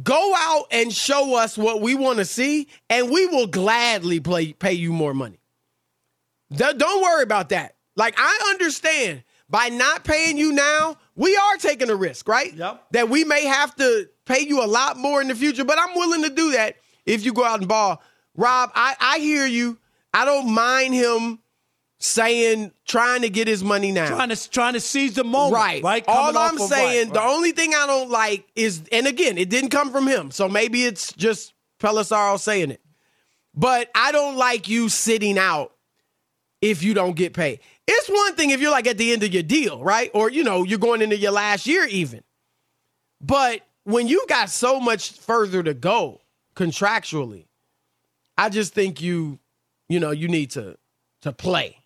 go 0.03 0.33
out 0.35 0.65
and 0.71 0.91
show 0.91 1.35
us 1.37 1.57
what 1.57 1.81
we 1.81 1.95
want 1.95 2.17
to 2.17 2.25
see, 2.25 2.67
and 2.89 3.09
we 3.11 3.27
will 3.27 3.47
gladly 3.47 4.19
play, 4.19 4.51
pay 4.53 4.73
you 4.73 4.91
more 4.91 5.13
money. 5.13 5.39
Don't 6.55 7.01
worry 7.01 7.23
about 7.23 7.49
that. 7.49 7.75
Like 7.95 8.15
I 8.17 8.49
understand 8.51 9.23
by 9.49 9.69
not 9.69 10.03
paying 10.03 10.37
you 10.37 10.51
now, 10.51 10.97
we 11.15 11.35
are 11.35 11.57
taking 11.57 11.89
a 11.89 11.95
risk, 11.95 12.27
right? 12.27 12.53
Yep. 12.53 12.83
That 12.91 13.09
we 13.09 13.23
may 13.23 13.45
have 13.45 13.75
to 13.77 14.09
pay 14.25 14.41
you 14.41 14.63
a 14.63 14.67
lot 14.67 14.97
more 14.97 15.21
in 15.21 15.27
the 15.29 15.35
future, 15.35 15.63
but 15.63 15.77
I'm 15.79 15.95
willing 15.95 16.23
to 16.23 16.29
do 16.29 16.51
that 16.51 16.75
if 17.05 17.25
you 17.25 17.33
go 17.33 17.43
out 17.43 17.59
and 17.59 17.67
ball. 17.67 18.01
Rob, 18.37 18.71
I, 18.75 18.95
I 18.99 19.19
hear 19.19 19.45
you. 19.45 19.77
I 20.13 20.23
don't 20.23 20.53
mind 20.53 20.93
him 20.93 21.39
saying 21.99 22.71
trying 22.85 23.23
to 23.23 23.29
get 23.29 23.47
his 23.47 23.63
money 23.63 23.91
now. 23.91 24.07
Trying 24.07 24.29
to 24.29 24.49
trying 24.49 24.73
to 24.73 24.79
seize 24.79 25.15
the 25.15 25.23
moment, 25.23 25.55
Right. 25.55 25.83
Right. 25.83 26.05
All 26.07 26.31
Coming 26.31 26.41
I'm 26.41 26.57
saying, 26.67 27.07
right, 27.07 27.13
the 27.13 27.19
right. 27.19 27.29
only 27.35 27.51
thing 27.51 27.73
I 27.73 27.87
don't 27.87 28.09
like 28.09 28.47
is, 28.55 28.83
and 28.91 29.07
again, 29.07 29.37
it 29.37 29.49
didn't 29.49 29.71
come 29.71 29.91
from 29.91 30.07
him, 30.07 30.31
so 30.31 30.47
maybe 30.47 30.83
it's 30.85 31.11
just 31.13 31.53
Pelissero 31.79 32.39
saying 32.39 32.71
it. 32.71 32.81
But 33.55 33.89
I 33.95 34.11
don't 34.11 34.37
like 34.37 34.69
you 34.69 34.87
sitting 34.89 35.39
out 35.39 35.73
if 36.61 36.83
you 36.83 36.93
don't 36.93 37.15
get 37.15 37.33
paid. 37.33 37.59
It's 37.87 38.07
one 38.07 38.35
thing 38.35 38.51
if 38.51 38.61
you're 38.61 38.71
like 38.71 38.87
at 38.87 38.97
the 38.99 39.11
end 39.11 39.23
of 39.23 39.33
your 39.33 39.43
deal, 39.43 39.83
right? 39.83 40.11
Or 40.13 40.29
you 40.29 40.43
know, 40.43 40.63
you're 40.63 40.77
going 40.79 41.01
into 41.01 41.17
your 41.17 41.31
last 41.31 41.65
year 41.65 41.85
even. 41.87 42.23
But 43.19 43.61
when 43.83 44.07
you 44.07 44.25
got 44.29 44.51
so 44.51 44.79
much 44.79 45.13
further 45.13 45.63
to 45.63 45.73
go 45.73 46.21
contractually, 46.55 47.46
I 48.37 48.49
just 48.49 48.73
think 48.73 49.01
you, 49.01 49.39
you 49.89 49.99
know, 49.99 50.11
you 50.11 50.27
need 50.27 50.51
to 50.51 50.77
to 51.23 51.31
play. 51.31 51.77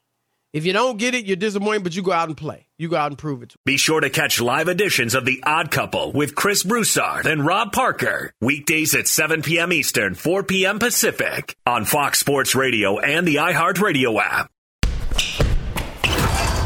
If 0.54 0.66
you 0.66 0.74
don't 0.74 0.98
get 0.98 1.16
it, 1.16 1.26
you're 1.26 1.38
disappointed, 1.38 1.84
but 1.84 1.96
you 1.96 2.02
go 2.04 2.12
out 2.12 2.28
and 2.28 2.36
play. 2.36 2.68
You 2.78 2.90
go 2.90 2.98
out 2.98 3.10
and 3.10 3.18
prove 3.18 3.42
it 3.42 3.50
to 3.52 3.58
Be 3.64 3.78
sure 3.78 4.02
to 4.02 4.10
catch 4.10 4.42
live 4.42 4.68
editions 4.68 5.16
of 5.16 5.24
The 5.24 5.42
Odd 5.46 5.72
Couple 5.72 6.12
with 6.12 6.36
Chris 6.36 6.64
Broussard 6.64 7.26
and 7.26 7.46
Rob 7.46 7.72
Parker. 7.72 8.34
Weekdays 8.42 8.94
at 8.94 9.08
7 9.08 9.44
p.m. 9.44 9.72
Eastern, 9.72 10.14
4 10.14 10.44
p.m. 10.44 10.78
Pacific 10.78 11.56
on 11.66 11.86
Fox 11.86 12.20
Sports 12.20 12.54
Radio 12.54 13.00
and 13.00 13.26
the 13.26 13.36
iHeartRadio 13.36 14.22
app. 14.22 14.52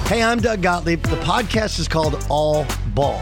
Hey, 0.08 0.24
I'm 0.24 0.40
Doug 0.40 0.64
Gottlieb. 0.64 1.04
The 1.04 1.18
podcast 1.18 1.78
is 1.80 1.88
called 1.88 2.26
All 2.28 2.66
Ball. 2.96 3.22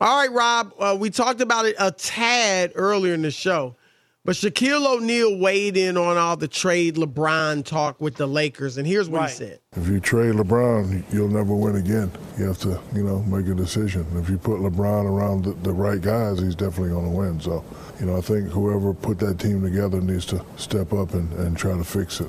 All 0.00 0.18
right, 0.18 0.30
Rob, 0.32 0.74
uh, 0.78 0.96
we 0.98 1.10
talked 1.10 1.40
about 1.40 1.66
it 1.66 1.76
a 1.78 1.90
tad 1.92 2.72
earlier 2.74 3.14
in 3.14 3.22
the 3.22 3.30
show, 3.30 3.76
but 4.24 4.34
Shaquille 4.34 4.84
O'Neal 4.86 5.38
weighed 5.38 5.76
in 5.76 5.96
on 5.96 6.16
all 6.16 6.36
the 6.36 6.48
trade 6.48 6.96
LeBron 6.96 7.64
talk 7.64 8.00
with 8.00 8.16
the 8.16 8.26
Lakers, 8.26 8.76
and 8.76 8.86
here's 8.86 9.08
what 9.08 9.20
Right. 9.20 9.30
he 9.30 9.36
said. 9.36 9.60
If 9.76 9.86
you 9.88 10.00
trade 10.00 10.34
LeBron, 10.34 11.04
you'll 11.12 11.28
never 11.28 11.54
win 11.54 11.76
again. 11.76 12.10
You 12.36 12.46
have 12.46 12.58
to, 12.60 12.80
you 12.94 13.04
know, 13.04 13.20
make 13.22 13.46
a 13.46 13.54
decision. 13.54 14.04
If 14.16 14.28
you 14.28 14.36
put 14.36 14.60
LeBron 14.60 15.04
around 15.04 15.44
the, 15.44 15.52
the 15.52 15.72
right 15.72 16.00
guys, 16.00 16.40
he's 16.40 16.56
definitely 16.56 16.90
going 16.90 17.04
to 17.10 17.16
win. 17.16 17.40
So, 17.40 17.64
you 18.00 18.06
know, 18.06 18.16
I 18.16 18.20
think 18.20 18.48
whoever 18.48 18.92
put 18.94 19.18
that 19.20 19.38
team 19.38 19.62
together 19.62 20.00
needs 20.00 20.26
to 20.26 20.44
step 20.56 20.92
up 20.92 21.14
and, 21.14 21.32
and 21.34 21.56
try 21.56 21.76
to 21.76 21.84
fix 21.84 22.20
it. 22.20 22.28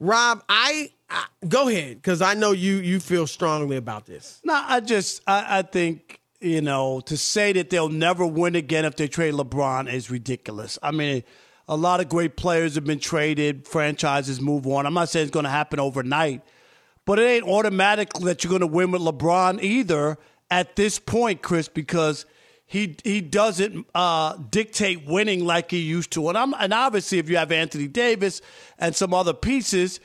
Rob, 0.00 0.42
I, 0.48 0.92
I 1.10 1.24
go 1.48 1.68
ahead 1.68 1.96
because 1.96 2.22
I 2.22 2.34
know 2.34 2.52
you 2.52 2.76
you 2.76 3.00
feel 3.00 3.26
strongly 3.26 3.76
about 3.76 4.06
this. 4.06 4.40
No, 4.44 4.54
I 4.54 4.80
just 4.80 5.22
I, 5.26 5.58
I 5.58 5.62
think 5.62 6.20
you 6.40 6.60
know 6.60 7.00
to 7.00 7.16
say 7.16 7.52
that 7.54 7.70
they'll 7.70 7.88
never 7.88 8.26
win 8.26 8.54
again 8.54 8.84
if 8.84 8.96
they 8.96 9.08
trade 9.08 9.34
LeBron 9.34 9.92
is 9.92 10.10
ridiculous. 10.10 10.78
I 10.82 10.90
mean, 10.90 11.24
a 11.68 11.76
lot 11.76 12.00
of 12.00 12.08
great 12.08 12.36
players 12.36 12.74
have 12.74 12.84
been 12.84 12.98
traded. 12.98 13.66
Franchises 13.66 14.40
move 14.40 14.66
on. 14.66 14.86
I'm 14.86 14.94
not 14.94 15.08
saying 15.08 15.24
it's 15.24 15.32
going 15.32 15.44
to 15.44 15.50
happen 15.50 15.80
overnight, 15.80 16.42
but 17.04 17.18
it 17.18 17.24
ain't 17.24 17.44
automatic 17.44 18.12
that 18.14 18.44
you're 18.44 18.50
going 18.50 18.60
to 18.60 18.66
win 18.66 18.90
with 18.90 19.02
LeBron 19.02 19.62
either 19.62 20.18
at 20.50 20.76
this 20.76 20.98
point, 20.98 21.42
Chris, 21.42 21.68
because 21.68 22.26
he 22.66 22.96
he 23.02 23.20
doesn't 23.20 23.86
uh, 23.94 24.36
dictate 24.50 25.06
winning 25.06 25.44
like 25.44 25.70
he 25.70 25.78
used 25.78 26.10
to. 26.12 26.28
And 26.28 26.36
I'm 26.36 26.54
and 26.54 26.72
obviously, 26.72 27.18
if 27.18 27.30
you 27.30 27.38
have 27.38 27.50
Anthony 27.50 27.88
Davis 27.88 28.42
and 28.78 28.94
some 28.94 29.14
other 29.14 29.32
pieces, 29.32 30.00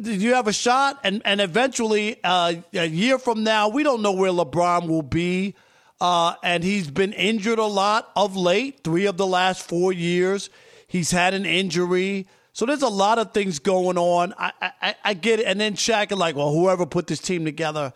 you 0.00 0.34
have 0.34 0.48
a 0.48 0.52
shot. 0.52 0.98
And 1.04 1.22
and 1.24 1.40
eventually, 1.40 2.18
uh, 2.22 2.54
a 2.72 2.86
year 2.86 3.18
from 3.18 3.44
now, 3.44 3.68
we 3.68 3.82
don't 3.82 4.02
know 4.02 4.12
where 4.12 4.30
LeBron 4.30 4.88
will 4.88 5.02
be. 5.02 5.54
Uh, 6.00 6.34
and 6.42 6.64
he's 6.64 6.90
been 6.90 7.12
injured 7.12 7.60
a 7.60 7.64
lot 7.64 8.10
of 8.16 8.36
late. 8.36 8.82
Three 8.82 9.06
of 9.06 9.16
the 9.16 9.26
last 9.26 9.68
four 9.68 9.92
years, 9.92 10.50
he's 10.88 11.12
had 11.12 11.32
an 11.32 11.46
injury. 11.46 12.26
So 12.52 12.66
there's 12.66 12.82
a 12.82 12.88
lot 12.88 13.18
of 13.18 13.32
things 13.32 13.60
going 13.60 13.96
on. 13.98 14.34
I 14.36 14.52
I, 14.60 14.94
I 15.04 15.14
get 15.14 15.40
it. 15.40 15.46
And 15.46 15.60
then 15.60 15.74
Shaq 15.74 16.10
and 16.10 16.18
like, 16.18 16.36
well, 16.36 16.52
whoever 16.52 16.86
put 16.86 17.06
this 17.06 17.20
team 17.20 17.44
together, 17.44 17.92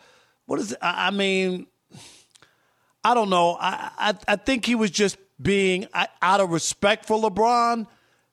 what 0.47 0.61
is 0.61 0.73
it? 0.73 0.79
I, 0.81 1.09
I 1.09 1.11
mean 1.11 1.67
I 3.07 3.15
don't 3.15 3.31
know. 3.31 3.57
I, 3.61 3.91
I, 3.99 4.15
I 4.26 4.35
think 4.35 4.65
he 4.65 4.75
was 4.75 4.91
just 4.91 5.17
being 5.41 5.87
out 5.95 6.41
of 6.41 6.50
respect 6.50 7.07
for 7.07 7.17
LeBron. 7.17 7.87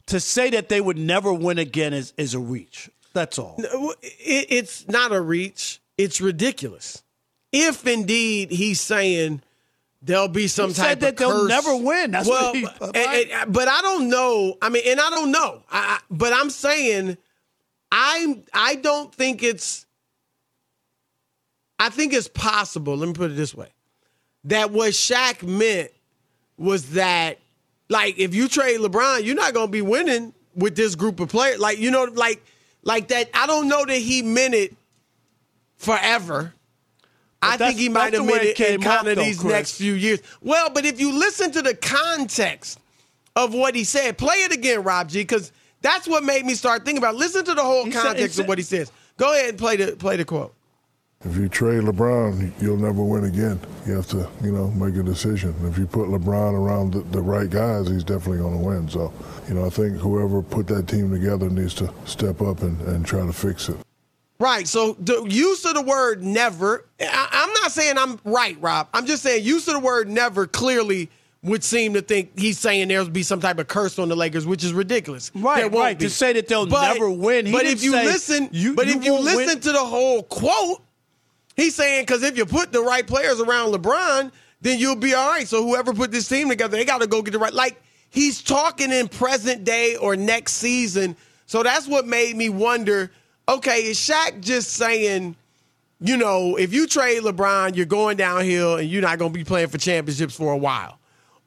To 0.07 0.19
say 0.19 0.49
that 0.49 0.67
they 0.67 0.81
would 0.81 0.97
never 0.97 1.31
win 1.31 1.59
again 1.59 1.93
is, 1.93 2.11
is 2.17 2.33
a 2.33 2.39
reach. 2.39 2.89
That's 3.13 3.39
all. 3.39 3.55
It, 4.01 4.47
it's 4.49 4.87
not 4.87 5.11
a 5.11 5.21
reach. 5.21 5.81
It's 5.97 6.19
ridiculous. 6.19 7.03
If 7.51 7.85
indeed 7.85 8.51
he's 8.51 8.81
saying 8.81 9.41
there'll 10.01 10.27
be 10.27 10.47
some 10.47 10.69
he 10.69 10.75
type 10.75 10.85
said 10.85 10.99
that 11.01 11.13
of 11.13 11.17
they'll 11.17 11.47
never 11.47 11.77
win. 11.77 12.11
That's 12.11 12.27
well, 12.27 12.53
what 12.53 12.55
he, 12.55 12.67
and, 12.95 13.31
and, 13.31 13.53
but 13.53 13.67
I 13.67 13.81
don't 13.81 14.09
know. 14.09 14.57
I 14.61 14.69
mean, 14.69 14.83
and 14.87 14.99
I 14.99 15.09
don't 15.09 15.31
know. 15.31 15.61
I, 15.71 15.99
but 16.09 16.33
I'm 16.33 16.49
saying, 16.49 17.17
I'm. 17.91 18.43
I 18.53 18.75
don't 18.75 19.13
think 19.13 19.43
it's. 19.43 19.85
I 21.79 21.89
think 21.89 22.13
it's 22.13 22.27
possible. 22.27 22.95
Let 22.95 23.07
me 23.07 23.13
put 23.13 23.31
it 23.31 23.35
this 23.35 23.53
way 23.53 23.67
that 24.45 24.71
what 24.71 24.91
Shaq 24.91 25.43
meant 25.43 25.91
was 26.57 26.91
that, 26.91 27.39
like, 27.89 28.17
if 28.17 28.35
you 28.35 28.47
trade 28.47 28.79
LeBron, 28.79 29.23
you're 29.23 29.35
not 29.35 29.53
going 29.53 29.67
to 29.67 29.71
be 29.71 29.81
winning 29.81 30.33
with 30.55 30.75
this 30.75 30.95
group 30.95 31.19
of 31.19 31.29
players. 31.29 31.59
Like, 31.59 31.79
you 31.79 31.91
know, 31.91 32.03
like, 32.03 32.43
like 32.83 33.09
that. 33.09 33.29
I 33.33 33.47
don't 33.47 33.67
know 33.67 33.85
that 33.85 33.97
he 33.97 34.21
meant 34.21 34.53
it 34.53 34.75
forever. 35.77 36.53
But 37.41 37.49
I 37.49 37.57
think 37.57 37.77
he 37.77 37.89
might 37.89 38.13
have 38.13 38.25
meant 38.25 38.43
it, 38.43 38.59
it 38.59 38.75
in 38.75 38.81
kind 38.81 39.07
of 39.07 39.17
these 39.17 39.39
Chris. 39.39 39.51
next 39.51 39.77
few 39.77 39.93
years. 39.93 40.21
Well, 40.41 40.69
but 40.69 40.85
if 40.85 40.99
you 40.99 41.17
listen 41.17 41.51
to 41.51 41.61
the 41.61 41.75
context 41.75 42.79
of 43.35 43.53
what 43.53 43.75
he 43.75 43.83
said, 43.83 44.17
play 44.17 44.35
it 44.35 44.53
again, 44.53 44.83
Rob 44.83 45.09
G, 45.09 45.21
because 45.21 45.51
that's 45.81 46.07
what 46.07 46.23
made 46.23 46.45
me 46.45 46.53
start 46.53 46.85
thinking 46.85 46.99
about. 46.99 47.15
It. 47.15 47.17
Listen 47.17 47.43
to 47.43 47.53
the 47.53 47.63
whole 47.63 47.85
he 47.85 47.91
context 47.91 48.35
said, 48.35 48.43
of 48.43 48.47
what 48.47 48.57
he 48.57 48.63
says. 48.63 48.91
Go 49.17 49.33
ahead 49.33 49.49
and 49.49 49.57
play 49.57 49.75
the 49.75 49.95
play 49.97 50.15
the 50.15 50.25
quote. 50.25 50.53
If 51.25 51.37
you 51.37 51.47
trade 51.47 51.83
LeBron, 51.83 52.51
you'll 52.61 52.77
never 52.77 53.01
win 53.01 53.23
again. 53.23 53.59
You 53.85 53.93
have 53.93 54.07
to, 54.07 54.29
you 54.41 54.51
know, 54.51 54.69
make 54.71 54.95
a 54.95 55.03
decision. 55.03 55.55
If 55.63 55.77
you 55.77 55.87
put 55.87 56.09
LeBron 56.09 56.53
around 56.53 56.93
the, 56.93 56.99
the 56.99 57.21
right 57.21 57.49
guys, 57.49 57.87
he's 57.87 58.03
definitely 58.03 58.39
going 58.39 58.57
to 58.57 58.63
win. 58.63 58.89
So, 58.89 59.13
you 59.47 59.53
know, 59.53 59.65
I 59.65 59.69
think 59.69 59.97
whoever 59.97 60.41
put 60.41 60.67
that 60.67 60.87
team 60.87 61.11
together 61.11 61.49
needs 61.49 61.73
to 61.75 61.93
step 62.05 62.41
up 62.41 62.61
and, 62.61 62.79
and 62.81 63.05
try 63.05 63.25
to 63.25 63.31
fix 63.31 63.69
it. 63.69 63.77
Right. 64.37 64.67
So 64.67 64.93
the 64.99 65.23
use 65.23 65.63
of 65.63 65.75
the 65.75 65.81
word 65.81 66.21
never, 66.21 66.85
I, 66.99 67.29
I'm 67.31 67.53
not 67.53 67.71
saying 67.71 67.97
I'm 67.97 68.19
right, 68.25 68.57
Rob. 68.59 68.89
I'm 68.93 69.05
just 69.05 69.23
saying 69.23 69.45
use 69.45 69.67
of 69.69 69.75
the 69.75 69.79
word 69.79 70.09
never 70.09 70.45
clearly 70.45 71.09
would 71.43 71.63
seem 71.63 71.93
to 71.93 72.01
think 72.01 72.37
he's 72.37 72.59
saying 72.59 72.89
there'll 72.89 73.09
be 73.09 73.23
some 73.23 73.39
type 73.39 73.59
of 73.59 73.67
curse 73.67 73.97
on 73.99 74.09
the 74.09 74.15
Lakers, 74.15 74.45
which 74.45 74.63
is 74.63 74.73
ridiculous. 74.73 75.31
Right, 75.35 75.71
right. 75.71 75.97
Be. 75.97 76.05
To 76.05 76.09
say 76.09 76.33
that 76.33 76.49
they'll 76.49 76.65
but, 76.65 76.93
never 76.93 77.09
win. 77.09 77.45
He 77.45 77.51
but 77.53 77.65
if 77.65 77.83
you 77.83 77.91
listen, 77.91 78.49
you, 78.51 78.73
but 78.73 78.87
you 78.87 78.95
if 78.95 79.05
you 79.05 79.17
listen 79.17 79.47
win. 79.47 79.59
to 79.61 79.71
the 79.71 79.83
whole 79.83 80.23
quote, 80.23 80.81
He's 81.55 81.75
saying 81.75 82.03
because 82.03 82.23
if 82.23 82.37
you 82.37 82.45
put 82.45 82.71
the 82.71 82.81
right 82.81 83.05
players 83.05 83.39
around 83.39 83.73
LeBron, 83.73 84.31
then 84.61 84.79
you'll 84.79 84.95
be 84.95 85.13
all 85.13 85.29
right. 85.29 85.47
So 85.47 85.63
whoever 85.63 85.93
put 85.93 86.11
this 86.11 86.27
team 86.27 86.49
together, 86.49 86.77
they 86.77 86.85
got 86.85 87.01
to 87.01 87.07
go 87.07 87.21
get 87.21 87.31
the 87.31 87.39
right. 87.39 87.53
Like 87.53 87.81
he's 88.09 88.41
talking 88.41 88.91
in 88.91 89.07
present 89.07 89.63
day 89.63 89.95
or 89.95 90.15
next 90.15 90.53
season. 90.53 91.15
So 91.45 91.63
that's 91.63 91.87
what 91.87 92.07
made 92.07 92.35
me 92.35 92.49
wonder. 92.49 93.11
Okay, 93.47 93.83
is 93.85 93.99
Shaq 93.99 94.39
just 94.39 94.71
saying, 94.71 95.35
you 95.99 96.17
know, 96.17 96.55
if 96.55 96.73
you 96.73 96.87
trade 96.87 97.23
LeBron, 97.23 97.75
you're 97.75 97.85
going 97.85 98.17
downhill 98.17 98.77
and 98.77 98.89
you're 98.89 99.01
not 99.01 99.19
going 99.19 99.33
to 99.33 99.37
be 99.37 99.43
playing 99.43 99.67
for 99.67 99.77
championships 99.77 100.35
for 100.35 100.53
a 100.53 100.57
while, 100.57 100.97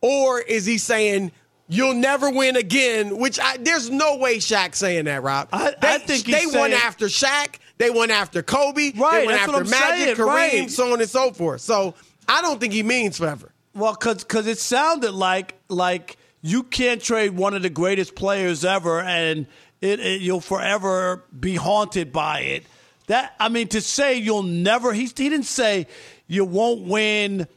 or 0.00 0.40
is 0.40 0.66
he 0.66 0.78
saying? 0.78 1.32
You'll 1.68 1.94
never 1.94 2.30
win 2.30 2.56
again, 2.56 3.18
which 3.18 3.40
I, 3.40 3.56
there's 3.56 3.90
no 3.90 4.16
way 4.18 4.36
Shaq 4.36 4.74
saying 4.74 5.06
that, 5.06 5.22
Rob. 5.22 5.48
I, 5.52 5.74
they, 5.80 5.94
I 5.94 5.98
think 5.98 6.24
they 6.24 6.44
saying, 6.44 6.54
went 6.54 6.74
after 6.74 7.06
Shaq. 7.06 7.56
They 7.78 7.90
went 7.90 8.12
after 8.12 8.42
Kobe. 8.42 8.92
Right, 8.96 9.20
they 9.20 9.26
went 9.26 9.40
after 9.40 9.64
Magic, 9.64 9.70
saying, 9.70 10.16
Kareem, 10.16 10.26
right. 10.26 10.70
so 10.70 10.92
on 10.92 11.00
and 11.00 11.10
so 11.10 11.32
forth. 11.32 11.60
So 11.60 11.94
I 12.28 12.40
don't 12.40 12.60
think 12.60 12.72
he 12.72 12.82
means 12.82 13.18
forever. 13.18 13.52
Well, 13.74 13.92
because 13.92 14.24
cause 14.24 14.46
it 14.46 14.58
sounded 14.58 15.12
like 15.12 15.56
like 15.68 16.16
you 16.40 16.62
can't 16.62 17.02
trade 17.02 17.30
one 17.36 17.54
of 17.54 17.62
the 17.62 17.70
greatest 17.70 18.14
players 18.14 18.64
ever, 18.64 19.00
and 19.00 19.46
it, 19.80 20.00
it, 20.00 20.20
you'll 20.22 20.40
forever 20.40 21.24
be 21.38 21.56
haunted 21.56 22.12
by 22.12 22.40
it. 22.40 22.64
That 23.08 23.34
I 23.38 23.48
mean, 23.48 23.68
to 23.68 23.80
say 23.80 24.16
you'll 24.16 24.42
never. 24.44 24.92
He, 24.92 25.02
he 25.02 25.28
didn't 25.28 25.42
say 25.44 25.88
you 26.26 26.44
won't 26.44 26.82
win. 26.82 27.48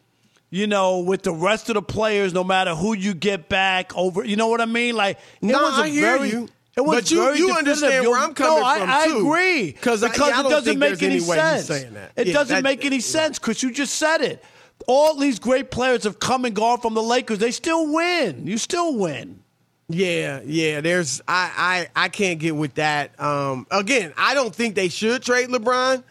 You 0.52 0.66
know, 0.66 1.00
with 1.00 1.22
the 1.22 1.32
rest 1.32 1.70
of 1.70 1.76
the 1.76 1.82
players, 1.82 2.34
no 2.34 2.44
matter 2.44 2.74
who 2.74 2.94
you 2.94 3.14
get 3.14 3.50
back 3.50 3.96
over, 3.96 4.26
you 4.26 4.36
know 4.36 4.48
what 4.48 4.62
I 4.62 4.66
mean? 4.66 4.96
Like, 4.96 5.18
it 5.42 5.46
no, 5.46 5.62
was 5.62 5.78
a 5.78 5.84
I 5.84 5.90
hear 5.90 6.18
very, 6.18 6.30
you. 6.32 6.50
It 6.76 6.82
was 6.82 6.96
but 6.96 7.12
you, 7.12 7.24
very 7.24 7.38
you 7.38 7.54
understand 7.54 8.08
where 8.08 8.18
I'm 8.18 8.34
coming 8.34 8.64
no, 8.64 8.78
from 8.80 8.90
I, 8.90 9.08
too. 9.08 9.14
I 9.14 9.20
agree 9.20 9.72
because 9.72 10.02
I, 10.02 10.08
I 10.08 10.40
it 10.40 10.50
doesn't 10.50 10.80
make 10.80 11.04
any, 11.04 11.16
any 11.16 11.20
sense. 11.20 11.70
It 11.70 11.92
yeah, 12.28 12.34
doesn't 12.34 12.56
that, 12.56 12.64
make 12.64 12.86
any 12.86 13.00
sense 13.00 13.38
because 13.38 13.62
you 13.62 13.72
just 13.72 13.96
said 13.96 14.22
it. 14.22 14.44
All 14.88 15.16
these 15.16 15.40
great 15.40 15.72
players 15.72 16.06
have 16.06 16.20
come 16.20 16.46
and 16.46 16.56
gone 16.56 16.80
from 16.80 16.94
the 16.94 17.04
Lakers. 17.04 17.40
They 17.40 17.52
still 17.52 17.94
win. 17.94 18.48
You 18.48 18.58
still 18.58 18.96
win. 18.96 19.44
Yeah, 19.90 20.42
yeah. 20.46 20.82
There's 20.82 21.22
I 21.28 21.88
I 21.96 22.06
I 22.06 22.10
can't 22.10 22.40
get 22.40 22.56
with 22.56 22.76
that. 22.76 23.20
Um, 23.20 23.68
again, 23.72 24.14
I 24.18 24.34
don't 24.36 24.54
think 24.54 24.76
they 24.76 24.88
should 24.88 25.22
trade 25.24 25.50
LeBron, 25.50 26.04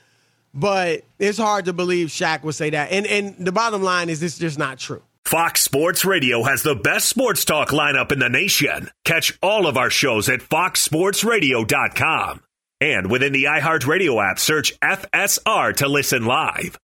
but 0.54 1.02
it's 1.18 1.38
hard 1.38 1.64
to 1.66 1.72
believe 1.72 2.08
Shaq 2.08 2.42
would 2.44 2.54
say 2.54 2.70
that. 2.70 2.90
And 2.92 3.06
and 3.06 3.36
the 3.38 3.52
bottom 3.52 3.82
line 3.82 4.08
is 4.08 4.20
this 4.20 4.38
just 4.38 4.58
not 4.58 4.78
true. 4.78 5.02
Fox 5.24 5.60
Sports 5.60 6.04
Radio 6.06 6.42
has 6.44 6.62
the 6.62 6.74
best 6.74 7.06
sports 7.08 7.44
talk 7.44 7.68
lineup 7.68 8.12
in 8.12 8.18
the 8.18 8.30
nation. 8.30 8.88
Catch 9.04 9.38
all 9.42 9.66
of 9.66 9.76
our 9.76 9.90
shows 9.90 10.28
at 10.30 10.40
foxsportsradio.com. 10.40 12.40
And 12.80 13.10
within 13.10 13.32
the 13.32 13.44
iHeartRadio 13.44 14.30
app, 14.30 14.38
search 14.38 14.78
FSR 14.80 15.74
to 15.76 15.88
listen 15.88 16.24
live. 16.26 16.78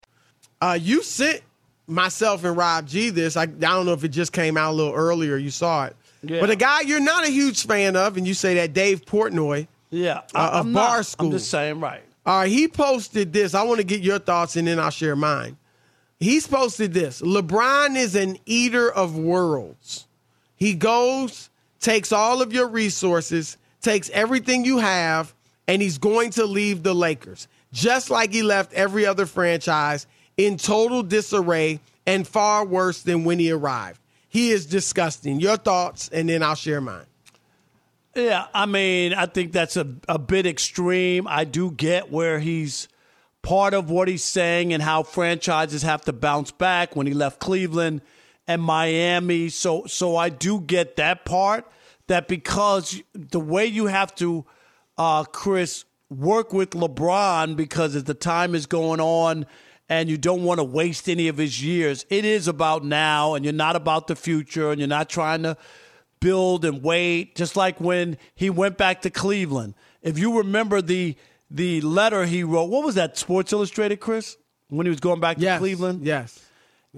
Uh, 0.61 0.79
you 0.81 1.03
sent 1.03 1.43
myself 1.87 2.45
and 2.45 2.57
Rob 2.57 2.87
G 2.87 3.11
this. 3.11 3.37
I, 3.37 3.43
I 3.43 3.47
don't 3.47 3.87
know 3.87 3.93
if 3.93 4.03
it 4.03 4.09
just 4.09 4.33
came 4.33 4.57
out 4.57 4.73
a 4.73 4.75
little 4.75 4.95
earlier. 4.95 5.37
You 5.37 5.51
saw 5.51 5.87
it. 5.87 5.97
Yeah. 6.23 6.41
But 6.41 6.51
a 6.51 6.57
guy 6.57 6.81
you're 6.83 7.01
not 7.01 7.27
a 7.27 7.31
huge 7.31 7.67
fan 7.67 7.97
of, 7.97 8.17
and 8.17 8.27
you 8.27 8.35
say 8.35 8.55
that 8.55 8.73
Dave 8.73 9.05
Portnoy 9.05 9.67
Yeah, 9.91 10.23
uh, 10.35 10.51
of 10.55 10.67
I'm 10.67 10.73
Bar 10.73 10.99
not. 10.99 11.07
School. 11.07 11.27
I'm 11.27 11.33
just 11.33 11.51
saying, 11.51 11.81
right. 11.81 12.03
All 12.25 12.41
right, 12.41 12.51
he 12.51 12.69
posted 12.69 13.33
this. 13.33 13.55
I 13.55 13.63
want 13.63 13.79
to 13.79 13.87
get 13.87 14.01
your 14.01 14.19
thoughts 14.19 14.57
and 14.57 14.69
then 14.69 14.79
I'll 14.79 14.91
share 14.91 15.17
mine. 15.17 15.57
He's 16.21 16.47
posted 16.47 16.95
this 16.95 17.21
LeBron 17.21 17.97
is 17.97 18.15
an 18.15 18.39
eater 18.47 18.91
of 18.91 19.19
worlds. 19.19 20.07
He 20.55 20.75
goes, 20.75 21.51
takes 21.81 22.13
all 22.13 22.41
of 22.41 22.53
your 22.53 22.69
resources, 22.69 23.57
takes 23.81 24.09
everything 24.11 24.65
you 24.65 24.79
have, 24.79 25.35
and 25.67 25.83
he's 25.83 25.99
going 25.99 26.31
to 26.31 26.45
leave 26.45 26.85
the 26.85 26.95
Lakers, 26.95 27.49
just 27.73 28.11
like 28.11 28.33
he 28.33 28.45
left 28.45 28.73
every 28.73 29.05
other 29.05 29.27
franchise 29.27 30.07
in 30.37 30.57
total 30.57 31.03
disarray 31.03 31.81
and 32.07 32.27
far 32.27 32.65
worse 32.65 33.03
than 33.03 33.25
when 33.25 33.41
he 33.41 33.51
arrived. 33.51 34.01
He 34.29 34.51
is 34.51 34.67
disgusting. 34.67 35.41
Your 35.41 35.57
thoughts, 35.57 36.09
and 36.11 36.29
then 36.29 36.43
I'll 36.43 36.55
share 36.55 36.81
mine. 36.81 37.07
Yeah, 38.15 38.47
I 38.53 38.67
mean, 38.67 39.15
I 39.15 39.27
think 39.27 39.53
that's 39.53 39.77
a, 39.77 39.87
a 40.09 40.19
bit 40.19 40.47
extreme. 40.47 41.27
I 41.27 41.45
do 41.45 41.71
get 41.71 42.11
where 42.11 42.41
he's 42.41 42.89
part 43.41 43.75
of 43.75 43.91
what 43.91 44.07
he's 44.07 44.23
saying 44.23 44.73
and 44.73 44.83
how 44.83 45.03
franchises 45.03 45.83
have 45.83 46.03
to 46.03 46.13
bounce 46.13 46.51
back 46.51 46.95
when 46.95 47.07
he 47.07 47.15
left 47.15 47.41
Cleveland 47.41 48.03
and 48.47 48.63
Miami. 48.63 49.49
So 49.49 49.87
so 49.87 50.17
I 50.17 50.29
do 50.29 50.61
get 50.61 50.97
that 50.97 51.25
part 51.25 51.67
that 52.07 52.29
because 52.29 53.01
the 53.15 53.41
way 53.41 53.67
you 53.67 53.87
have 53.87 54.15
to 54.17 54.45
uh 54.99 55.25
Chris 55.25 55.85
work 56.09 56.53
with 56.53 56.71
LeBron 56.71 57.57
because 57.57 57.97
as 57.97 58.05
the 58.05 58.15
time 58.15 58.55
is 58.55 58.67
going 58.67 59.01
on 59.01 59.47
and 59.89 60.09
you 60.09 60.19
don't 60.19 60.45
want 60.45 60.59
to 60.59 60.65
waste 60.65 61.09
any 61.09 61.29
of 61.29 61.39
his 61.39 61.63
years. 61.63 62.07
It 62.11 62.25
is 62.25 62.47
about 62.47 62.85
now 62.85 63.35
and 63.35 63.45
you're 63.45 63.53
not 63.53 63.77
about 63.77 64.07
the 64.07 64.17
future 64.17 64.71
and 64.71 64.79
you're 64.79 64.89
not 64.89 65.09
trying 65.09 65.43
to 65.43 65.57
build 66.23 66.65
and 66.65 66.83
wait 66.83 67.35
just 67.35 67.57
like 67.57 67.81
when 67.81 68.17
he 68.35 68.49
went 68.49 68.79
back 68.79 69.03
to 69.03 69.11
Cleveland. 69.11 69.75
If 70.01 70.19
you 70.19 70.39
remember 70.39 70.81
the 70.81 71.17
the 71.53 71.81
letter 71.83 72.25
he 72.25 72.43
wrote. 72.43 72.71
What 72.71 72.85
was 72.85 72.95
that? 72.95 73.19
Sports 73.19 73.53
Illustrated, 73.53 74.01
Chris, 74.01 74.37
when 74.69 74.87
he 74.87 74.91
was 74.91 75.01
going 75.01 75.21
back 75.21 75.37
to 75.37 75.43
yes. 75.43 75.59
Cleveland. 75.59 76.05
Yes. 76.05 76.43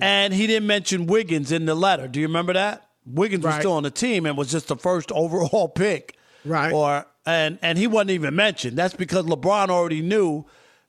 And 0.00 0.32
he 0.32 0.46
didn't 0.46 0.66
mention 0.66 1.06
Wiggins 1.06 1.52
in 1.52 1.66
the 1.66 1.74
letter. 1.74 2.08
Do 2.08 2.20
you 2.20 2.26
remember 2.26 2.52
that? 2.52 2.88
Wiggins 3.06 3.44
was 3.44 3.54
still 3.56 3.72
on 3.72 3.82
the 3.82 3.90
team 3.90 4.26
and 4.26 4.36
was 4.36 4.50
just 4.50 4.68
the 4.68 4.76
first 4.76 5.12
overall 5.12 5.68
pick. 5.74 6.16
Right. 6.44 6.72
Or 6.72 7.06
and 7.26 7.58
and 7.62 7.78
he 7.78 7.86
wasn't 7.86 8.10
even 8.10 8.34
mentioned. 8.34 8.76
That's 8.76 8.94
because 8.94 9.24
LeBron 9.26 9.68
already 9.68 10.02
knew 10.02 10.44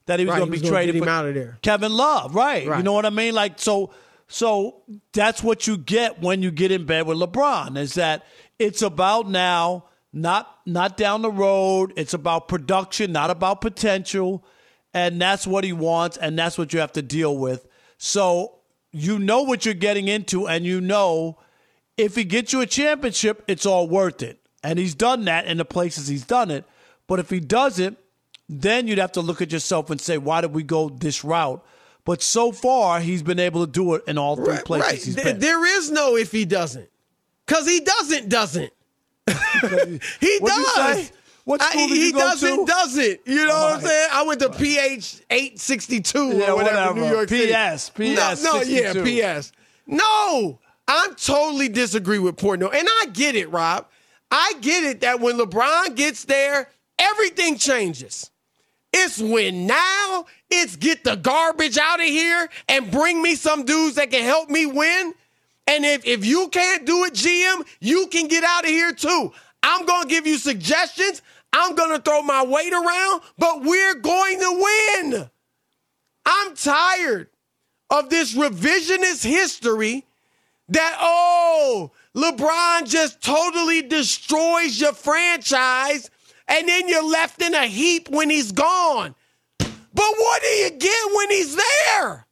that 0.06 0.18
he 0.18 0.24
was 0.24 0.32
Right, 0.32 0.38
going 0.38 0.52
to 0.52 0.60
be 0.60 0.68
traded 0.68 0.94
get 0.94 1.02
him 1.02 1.08
out 1.08 1.26
of 1.26 1.34
there. 1.34 1.58
Kevin 1.62 1.92
Love. 1.92 2.34
Right. 2.34 2.64
You 2.64 2.82
know 2.82 2.92
what 2.92 3.06
I 3.06 3.10
mean? 3.10 3.34
Like 3.34 3.58
so. 3.58 3.90
So 4.28 4.82
that's 5.12 5.42
what 5.42 5.66
you 5.66 5.76
get 5.76 6.20
when 6.20 6.42
you 6.42 6.50
get 6.50 6.72
in 6.72 6.84
bed 6.84 7.06
with 7.06 7.18
LeBron 7.18 7.78
is 7.78 7.94
that 7.94 8.24
it's 8.58 8.82
about 8.82 9.28
now, 9.28 9.84
not 10.12 10.58
not 10.66 10.96
down 10.96 11.22
the 11.22 11.30
road. 11.30 11.92
It's 11.96 12.14
about 12.14 12.48
production, 12.48 13.12
not 13.12 13.30
about 13.30 13.60
potential. 13.60 14.44
And 14.92 15.20
that's 15.20 15.46
what 15.46 15.62
he 15.62 15.74
wants, 15.74 16.16
and 16.16 16.38
that's 16.38 16.56
what 16.56 16.72
you 16.72 16.80
have 16.80 16.92
to 16.92 17.02
deal 17.02 17.36
with. 17.36 17.66
So 17.98 18.60
you 18.92 19.18
know 19.18 19.42
what 19.42 19.64
you're 19.64 19.74
getting 19.74 20.08
into, 20.08 20.48
and 20.48 20.64
you 20.64 20.80
know 20.80 21.38
if 21.96 22.14
he 22.14 22.24
gets 22.24 22.52
you 22.52 22.60
a 22.60 22.66
championship, 22.66 23.44
it's 23.46 23.66
all 23.66 23.88
worth 23.88 24.22
it. 24.22 24.38
And 24.62 24.78
he's 24.78 24.94
done 24.94 25.24
that 25.26 25.46
in 25.46 25.58
the 25.58 25.64
places 25.64 26.08
he's 26.08 26.26
done 26.26 26.50
it. 26.50 26.64
But 27.06 27.20
if 27.20 27.30
he 27.30 27.40
doesn't, 27.40 27.98
then 28.48 28.86
you'd 28.86 28.98
have 28.98 29.12
to 29.12 29.20
look 29.20 29.40
at 29.40 29.52
yourself 29.52 29.90
and 29.90 30.00
say, 30.00 30.18
why 30.18 30.40
did 30.40 30.52
we 30.52 30.62
go 30.62 30.88
this 30.88 31.24
route? 31.24 31.64
But 32.06 32.22
so 32.22 32.52
far, 32.52 33.00
he's 33.00 33.22
been 33.22 33.38
able 33.38 33.66
to 33.66 33.70
do 33.70 33.94
it 33.94 34.04
in 34.06 34.16
all 34.16 34.36
three 34.36 34.46
Right, 34.54 34.64
places 34.64 34.88
right. 34.90 35.02
he's 35.04 35.14
There- 35.16 35.24
been. 35.24 35.38
there 35.40 35.66
is 35.78 35.90
no 35.90 36.16
if 36.16 36.32
he 36.32 36.46
doesn't. 36.46 36.88
Because 37.44 37.66
he 37.66 37.80
doesn't, 37.80 38.28
doesn't. 38.30 38.72
he 40.20 40.38
does. 40.44 41.12
What 41.44 41.60
I- 41.62 41.70
school 41.70 41.88
did 41.88 41.96
he 41.96 42.12
doesn't, 42.12 42.56
to? 42.60 42.66
doesn't. 42.66 43.20
You 43.26 43.46
know 43.46 43.52
what 43.54 43.74
I'm 43.74 43.80
saying? 43.82 44.08
I 44.12 44.22
went 44.22 44.40
to 44.40 44.50
PH 44.50 45.20
862 45.30 46.18
Yeah, 46.38 46.50
or 46.52 46.56
whatever, 46.56 46.76
whatever. 46.76 47.00
New 47.00 47.08
York 47.08 47.28
City. 47.28 47.52
PS, 47.52 47.90
PS 47.90 48.42
No, 48.42 48.52
no 48.58 48.62
yeah, 48.62 49.38
PS. 49.38 49.52
No, 49.86 50.58
I'm 50.88 51.14
totally 51.16 51.68
disagree 51.68 52.18
with 52.18 52.36
Portnoy. 52.36 52.74
And 52.74 52.88
I 53.02 53.06
get 53.12 53.34
it, 53.36 53.50
Rob. 53.50 53.86
I 54.30 54.54
get 54.60 54.82
it 54.84 55.00
that 55.02 55.20
when 55.20 55.38
LeBron 55.38 55.94
gets 55.94 56.24
there, 56.24 56.68
everything 56.98 57.58
changes. 57.58 58.30
It's 58.98 59.18
win 59.18 59.66
now. 59.66 60.24
It's 60.50 60.76
get 60.76 61.04
the 61.04 61.16
garbage 61.16 61.76
out 61.76 62.00
of 62.00 62.06
here 62.06 62.48
and 62.66 62.90
bring 62.90 63.20
me 63.20 63.34
some 63.34 63.64
dudes 63.66 63.96
that 63.96 64.10
can 64.10 64.24
help 64.24 64.48
me 64.48 64.64
win. 64.64 65.12
And 65.66 65.84
if, 65.84 66.06
if 66.06 66.24
you 66.24 66.48
can't 66.48 66.86
do 66.86 67.04
it, 67.04 67.12
GM, 67.12 67.66
you 67.80 68.06
can 68.06 68.26
get 68.26 68.42
out 68.42 68.64
of 68.64 68.70
here 68.70 68.92
too. 68.92 69.32
I'm 69.62 69.84
going 69.84 70.04
to 70.04 70.08
give 70.08 70.26
you 70.26 70.38
suggestions. 70.38 71.20
I'm 71.52 71.74
going 71.74 71.90
to 71.94 72.00
throw 72.00 72.22
my 72.22 72.42
weight 72.44 72.72
around, 72.72 73.20
but 73.36 73.62
we're 73.62 73.96
going 73.96 74.38
to 74.38 74.66
win. 75.02 75.30
I'm 76.24 76.54
tired 76.54 77.28
of 77.90 78.08
this 78.08 78.34
revisionist 78.34 79.24
history 79.24 80.04
that, 80.68 80.96
oh, 81.00 81.90
LeBron 82.14 82.88
just 82.88 83.20
totally 83.20 83.82
destroys 83.82 84.80
your 84.80 84.94
franchise 84.94 86.10
and 86.48 86.68
then 86.68 86.88
you're 86.88 87.08
left 87.08 87.40
in 87.42 87.54
a 87.54 87.66
heap 87.66 88.08
when 88.08 88.30
he's 88.30 88.52
gone. 88.52 89.14
But 89.58 89.68
what 90.18 90.42
do 90.42 90.48
you 90.48 90.70
get 90.70 90.98
when 91.14 91.30
he's 91.30 91.56
there? 91.56 92.26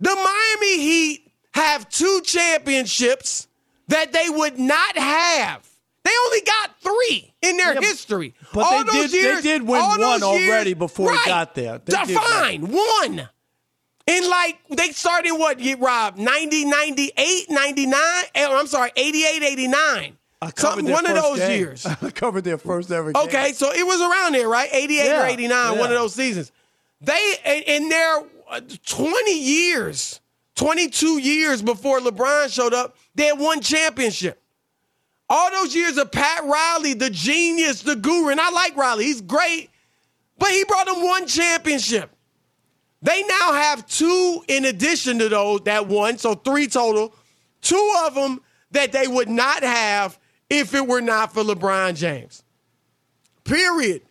The 0.00 0.14
Miami 0.14 0.78
Heat 0.82 1.32
have 1.52 1.88
two 1.88 2.20
championships 2.24 3.48
that 3.88 4.12
they 4.12 4.28
would 4.28 4.58
not 4.58 4.96
have. 4.96 5.66
They 6.04 6.10
only 6.26 6.40
got 6.42 6.80
three 6.80 7.34
in 7.42 7.56
their 7.58 7.74
Yeah, 7.74 7.80
history. 7.80 8.34
but 8.54 8.60
all 8.60 8.84
they 8.84 8.92
those 9.02 9.10
did- 9.10 9.36
they 9.38 9.42
did 9.42 9.62
win 9.62 9.80
one 9.82 10.00
years- 10.00 10.22
already 10.22 10.74
before 10.74 11.10
he 11.10 11.16
right, 11.18 11.26
got 11.26 11.54
there. 11.54 11.78
They 11.84 12.14
fine, 12.14 12.62
one. 12.70 13.28
In 14.06 14.28
like, 14.28 14.58
they 14.70 14.92
started 14.92 15.32
what, 15.32 15.58
Rob? 15.78 16.16
90, 16.16 16.64
98, 16.64 17.50
99? 17.50 18.24
Eh, 18.34 18.46
I'm 18.48 18.66
sorry, 18.66 18.90
88, 18.96 19.42
89. 19.42 20.16
I 20.42 20.50
covered 20.50 20.60
Something, 20.60 20.84
their 20.86 20.94
one 20.94 21.06
of 21.06 21.14
those 21.16 21.38
game. 21.38 21.58
years. 21.58 21.86
I 22.02 22.10
covered 22.10 22.44
their 22.44 22.56
first 22.58 22.90
ever 22.90 23.12
game. 23.12 23.22
Okay, 23.24 23.52
so 23.52 23.70
it 23.72 23.86
was 23.86 24.00
around 24.00 24.34
there, 24.34 24.48
right? 24.48 24.68
88 24.72 25.00
or 25.02 25.04
Yeah, 25.04 25.26
89, 25.26 25.78
one 25.78 25.92
of 25.92 25.98
those 25.98 26.14
seasons. 26.14 26.50
They, 27.02 27.64
in- 27.66 27.88
their 27.90 28.22
uh, 28.48 28.60
20 28.86 29.38
years, 29.38 30.20
22 30.56 31.18
years 31.18 31.60
before 31.62 32.00
LeBron 32.00 32.50
showed 32.52 32.72
up, 32.74 32.96
they 33.14 33.26
had 33.26 33.38
one 33.38 33.60
championship. 33.60 34.40
All 35.28 35.50
those 35.50 35.74
years 35.76 35.96
of 35.98 36.10
Pat 36.10 36.44
Riley, 36.44 36.94
the 36.94 37.10
genius, 37.10 37.82
the 37.82 37.94
guru, 37.96 38.30
and 38.30 38.40
I 38.40 38.50
like 38.50 38.76
Riley, 38.76 39.04
he's 39.04 39.20
great, 39.20 39.70
but 40.38 40.48
he 40.50 40.64
brought 40.64 40.86
them 40.86 41.02
one 41.04 41.26
championship. 41.26 42.10
They 43.02 43.22
now 43.22 43.52
have 43.52 43.86
two 43.86 44.42
in 44.48 44.64
addition 44.64 45.18
to 45.20 45.28
those, 45.28 45.60
that 45.62 45.86
one, 45.86 46.18
so 46.18 46.34
three 46.34 46.66
total, 46.66 47.14
two 47.62 47.94
of 48.06 48.14
them 48.14 48.40
that 48.72 48.92
they 48.92 49.06
would 49.06 49.28
not 49.28 49.62
have 49.62 50.18
if 50.50 50.74
it 50.74 50.86
were 50.86 51.00
not 51.00 51.32
for 51.32 51.42
LeBron 51.42 51.96
James. 51.96 52.42
Period. 53.44 54.02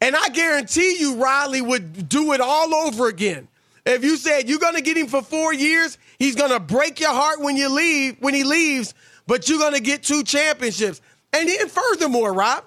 And 0.00 0.14
I 0.16 0.28
guarantee 0.28 0.96
you, 0.98 1.16
Riley 1.16 1.60
would 1.60 2.08
do 2.08 2.32
it 2.32 2.40
all 2.40 2.74
over 2.74 3.08
again. 3.08 3.48
If 3.84 4.04
you 4.04 4.16
said 4.16 4.48
you're 4.48 4.58
gonna 4.58 4.80
get 4.80 4.96
him 4.96 5.06
for 5.06 5.22
four 5.22 5.52
years, 5.52 5.98
he's 6.18 6.34
gonna 6.34 6.60
break 6.60 7.00
your 7.00 7.12
heart 7.12 7.40
when 7.40 7.56
you 7.56 7.68
leave, 7.68 8.16
when 8.20 8.34
he 8.34 8.44
leaves, 8.44 8.94
but 9.26 9.48
you're 9.48 9.58
gonna 9.58 9.80
get 9.80 10.02
two 10.02 10.22
championships. 10.22 11.00
And 11.32 11.48
then 11.48 11.68
furthermore, 11.68 12.32
Rob, 12.32 12.64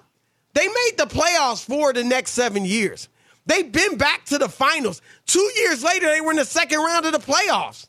they 0.54 0.66
made 0.66 0.92
the 0.96 1.06
playoffs 1.06 1.64
for 1.64 1.92
the 1.92 2.04
next 2.04 2.32
seven 2.32 2.64
years. 2.64 3.08
They've 3.46 3.70
been 3.70 3.96
back 3.96 4.26
to 4.26 4.38
the 4.38 4.48
finals. 4.48 5.02
Two 5.26 5.50
years 5.56 5.82
later, 5.82 6.06
they 6.06 6.20
were 6.20 6.30
in 6.30 6.36
the 6.36 6.44
second 6.44 6.78
round 6.80 7.06
of 7.06 7.12
the 7.12 7.18
playoffs. 7.18 7.86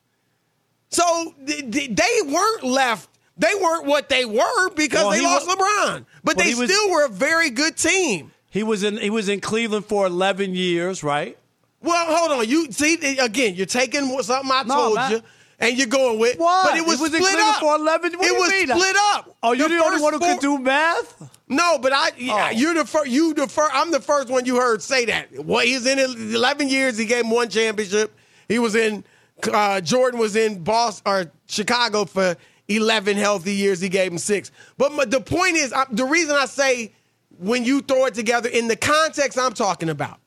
So 0.89 1.33
th- 1.45 1.71
th- 1.71 1.95
they 1.95 2.31
weren't 2.31 2.63
left. 2.63 3.09
They 3.37 3.53
weren't 3.59 3.85
what 3.85 4.09
they 4.09 4.25
were 4.25 4.69
because 4.75 5.03
Well, 5.03 5.11
they 5.11 5.21
lost 5.21 5.47
wa- 5.47 5.55
LeBron. 5.55 6.05
But 6.23 6.35
Well, 6.37 6.45
they 6.45 6.53
was- 6.53 6.69
still 6.69 6.91
were 6.91 7.05
a 7.05 7.09
very 7.09 7.49
good 7.49 7.77
team. 7.77 8.31
He 8.49 8.63
was 8.63 8.83
in 8.83 8.97
he 8.97 9.09
was 9.09 9.29
in 9.29 9.39
Cleveland 9.39 9.85
for 9.85 10.05
11 10.05 10.53
years, 10.55 11.03
right? 11.03 11.37
Well, 11.81 12.05
hold 12.15 12.31
on. 12.39 12.47
You 12.49 12.71
see 12.71 13.17
again. 13.17 13.55
You're 13.55 13.65
taking 13.65 14.09
what- 14.09 14.25
something 14.25 14.51
I 14.51 14.63
told 14.63 14.99
you, 15.09 15.21
and 15.59 15.77
you're 15.77 15.87
going 15.87 16.19
with. 16.19 16.37
What? 16.37 16.69
But 16.71 16.77
it 16.77 16.85
was, 16.85 16.97
He 16.97 17.01
was 17.03 17.13
in 17.13 17.21
split 17.23 17.33
Cleveland 17.33 17.55
up 17.55 17.59
for 17.61 17.75
11 17.77 18.13
what 18.13 18.27
it 18.27 18.37
was 18.37 18.49
mean? 18.51 18.67
split 18.67 18.95
up. 19.13 19.35
Oh, 19.41 19.53
you're 19.53 19.69
the, 19.69 19.77
only 19.83 20.01
one 20.01 20.13
who 20.13 20.19
four- 20.19 20.33
could 20.33 20.41
do 20.41 20.57
math? 20.59 21.29
No, 21.47 21.77
but 21.79 21.93
I. 21.93 22.11
yeah, 22.17 22.49
Oh. 22.51 22.55
You're 22.55 22.73
the 22.73 22.85
first. 22.85 23.07
You 23.09 23.33
the 23.33 23.47
first. 23.47 23.71
I'm 23.73 23.89
the 23.91 24.01
first 24.01 24.27
one 24.27 24.45
you 24.45 24.57
heard 24.57 24.83
say 24.83 25.05
that. 25.05 25.43
Well, 25.45 25.65
he's 25.65 25.85
in 25.87 25.97
11 25.97 26.67
years. 26.69 26.97
He 26.97 27.05
gave 27.05 27.23
him 27.23 27.31
one 27.31 27.49
championship. 27.49 28.13
He 28.49 28.59
was 28.59 28.75
in. 28.75 29.03
Uh, 29.51 29.81
Jordan 29.81 30.19
was 30.19 30.35
in 30.35 30.61
Boston 30.63 31.03
or 31.11 31.31
Chicago 31.47 32.05
for 32.05 32.35
11 32.75 33.17
healthy 33.17 33.53
years. 33.53 33.81
He 33.81 33.89
gave 33.89 34.11
him 34.11 34.17
six. 34.17 34.51
But 34.77 34.91
my, 34.93 35.05
the 35.05 35.21
point 35.21 35.55
is, 35.55 35.73
I, 35.73 35.85
the 35.91 36.05
reason 36.05 36.35
I 36.35 36.45
say 36.45 36.93
when 37.39 37.65
you 37.65 37.81
throw 37.81 38.05
it 38.05 38.13
together 38.13 38.49
in 38.49 38.67
the 38.67 38.75
context 38.75 39.37
I'm 39.37 39.53
talking 39.53 39.89
about. 39.89 40.19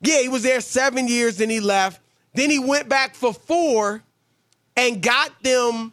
Yeah, 0.00 0.20
he 0.20 0.28
was 0.28 0.42
there 0.42 0.60
seven 0.60 1.08
years, 1.08 1.38
then 1.38 1.48
he 1.48 1.60
left. 1.60 2.00
Then 2.34 2.50
he 2.50 2.58
went 2.58 2.88
back 2.88 3.14
for 3.14 3.32
four 3.32 4.02
and 4.76 5.00
got 5.00 5.42
them 5.42 5.92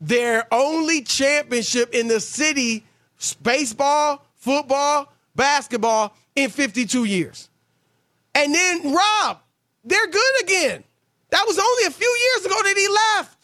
their 0.00 0.46
only 0.52 1.02
championship 1.02 1.94
in 1.94 2.08
the 2.08 2.20
city 2.20 2.84
baseball, 3.42 4.24
football, 4.36 5.12
basketball 5.34 6.16
in 6.34 6.48
52 6.48 7.04
years. 7.04 7.48
And 8.34 8.54
then 8.54 8.94
Rob, 8.94 9.40
they're 9.84 10.06
good 10.06 10.42
again. 10.42 10.84
That 11.30 11.44
was 11.46 11.58
only 11.58 11.84
a 11.84 11.90
few 11.90 12.18
years 12.32 12.46
ago 12.46 12.54
that 12.62 12.76
he 12.76 13.18
left. 13.18 13.36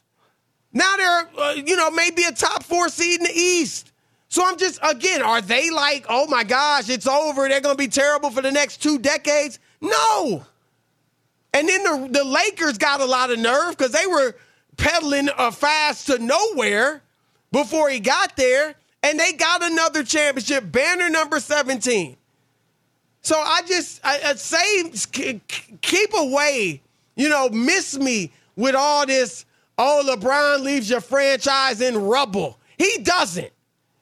Now 0.77 0.95
they're, 0.99 1.29
uh, 1.39 1.53
you 1.53 1.75
know, 1.75 1.91
maybe 1.91 2.23
a 2.25 2.33
top 2.33 2.63
four 2.63 2.91
seed 2.91 3.21
in 3.21 3.25
the 3.25 3.33
East. 3.33 3.93
So 4.29 4.47
I'm 4.47 4.59
just, 4.59 4.79
again, 4.83 5.23
are 5.23 5.41
they 5.41 5.71
like, 5.71 6.05
oh 6.11 6.27
my 6.27 6.45
gosh, 6.45 6.91
it's 6.91 7.07
over. 7.07 7.49
They're 7.49 7.63
going 7.63 7.77
to 7.77 7.83
be 7.83 7.89
terrible 7.89 8.29
for 8.29 8.43
the 8.43 8.53
next 8.53 8.83
two 8.83 8.99
decades? 8.99 9.59
No. 9.81 10.45
And 11.55 11.67
then 11.67 11.83
the, 11.83 12.09
the 12.19 12.25
Lakers 12.25 12.77
got 12.77 13.01
a 13.01 13.07
lot 13.07 13.31
of 13.31 13.39
nerve 13.39 13.71
because 13.71 13.93
they 13.93 14.07
were 14.07 14.37
pedaling 14.77 15.31
uh, 15.35 15.51
fast 15.51 16.09
to 16.09 16.19
nowhere 16.19 17.01
before 17.53 17.89
he 17.89 17.99
got 17.99 18.37
there. 18.37 18.75
And 19.03 19.19
they 19.19 19.33
got 19.33 19.63
another 19.63 20.03
championship, 20.03 20.71
banner 20.71 21.09
number 21.09 21.41
17. 21.41 22.19
So 23.23 23.37
I 23.39 23.63
just 23.67 24.01
I, 24.05 24.21
I 24.23 24.35
say 24.35 25.41
keep 25.81 26.11
away, 26.15 26.83
you 27.15 27.31
know, 27.31 27.49
miss 27.49 27.97
me 27.97 28.31
with 28.57 28.75
all 28.75 29.07
this. 29.07 29.46
Oh, 29.79 30.03
LeBron 30.07 30.61
leaves 30.61 30.89
your 30.89 31.01
franchise 31.01 31.81
in 31.81 31.97
rubble. 31.97 32.59
He 32.79 32.99
doesn't. 33.03 33.51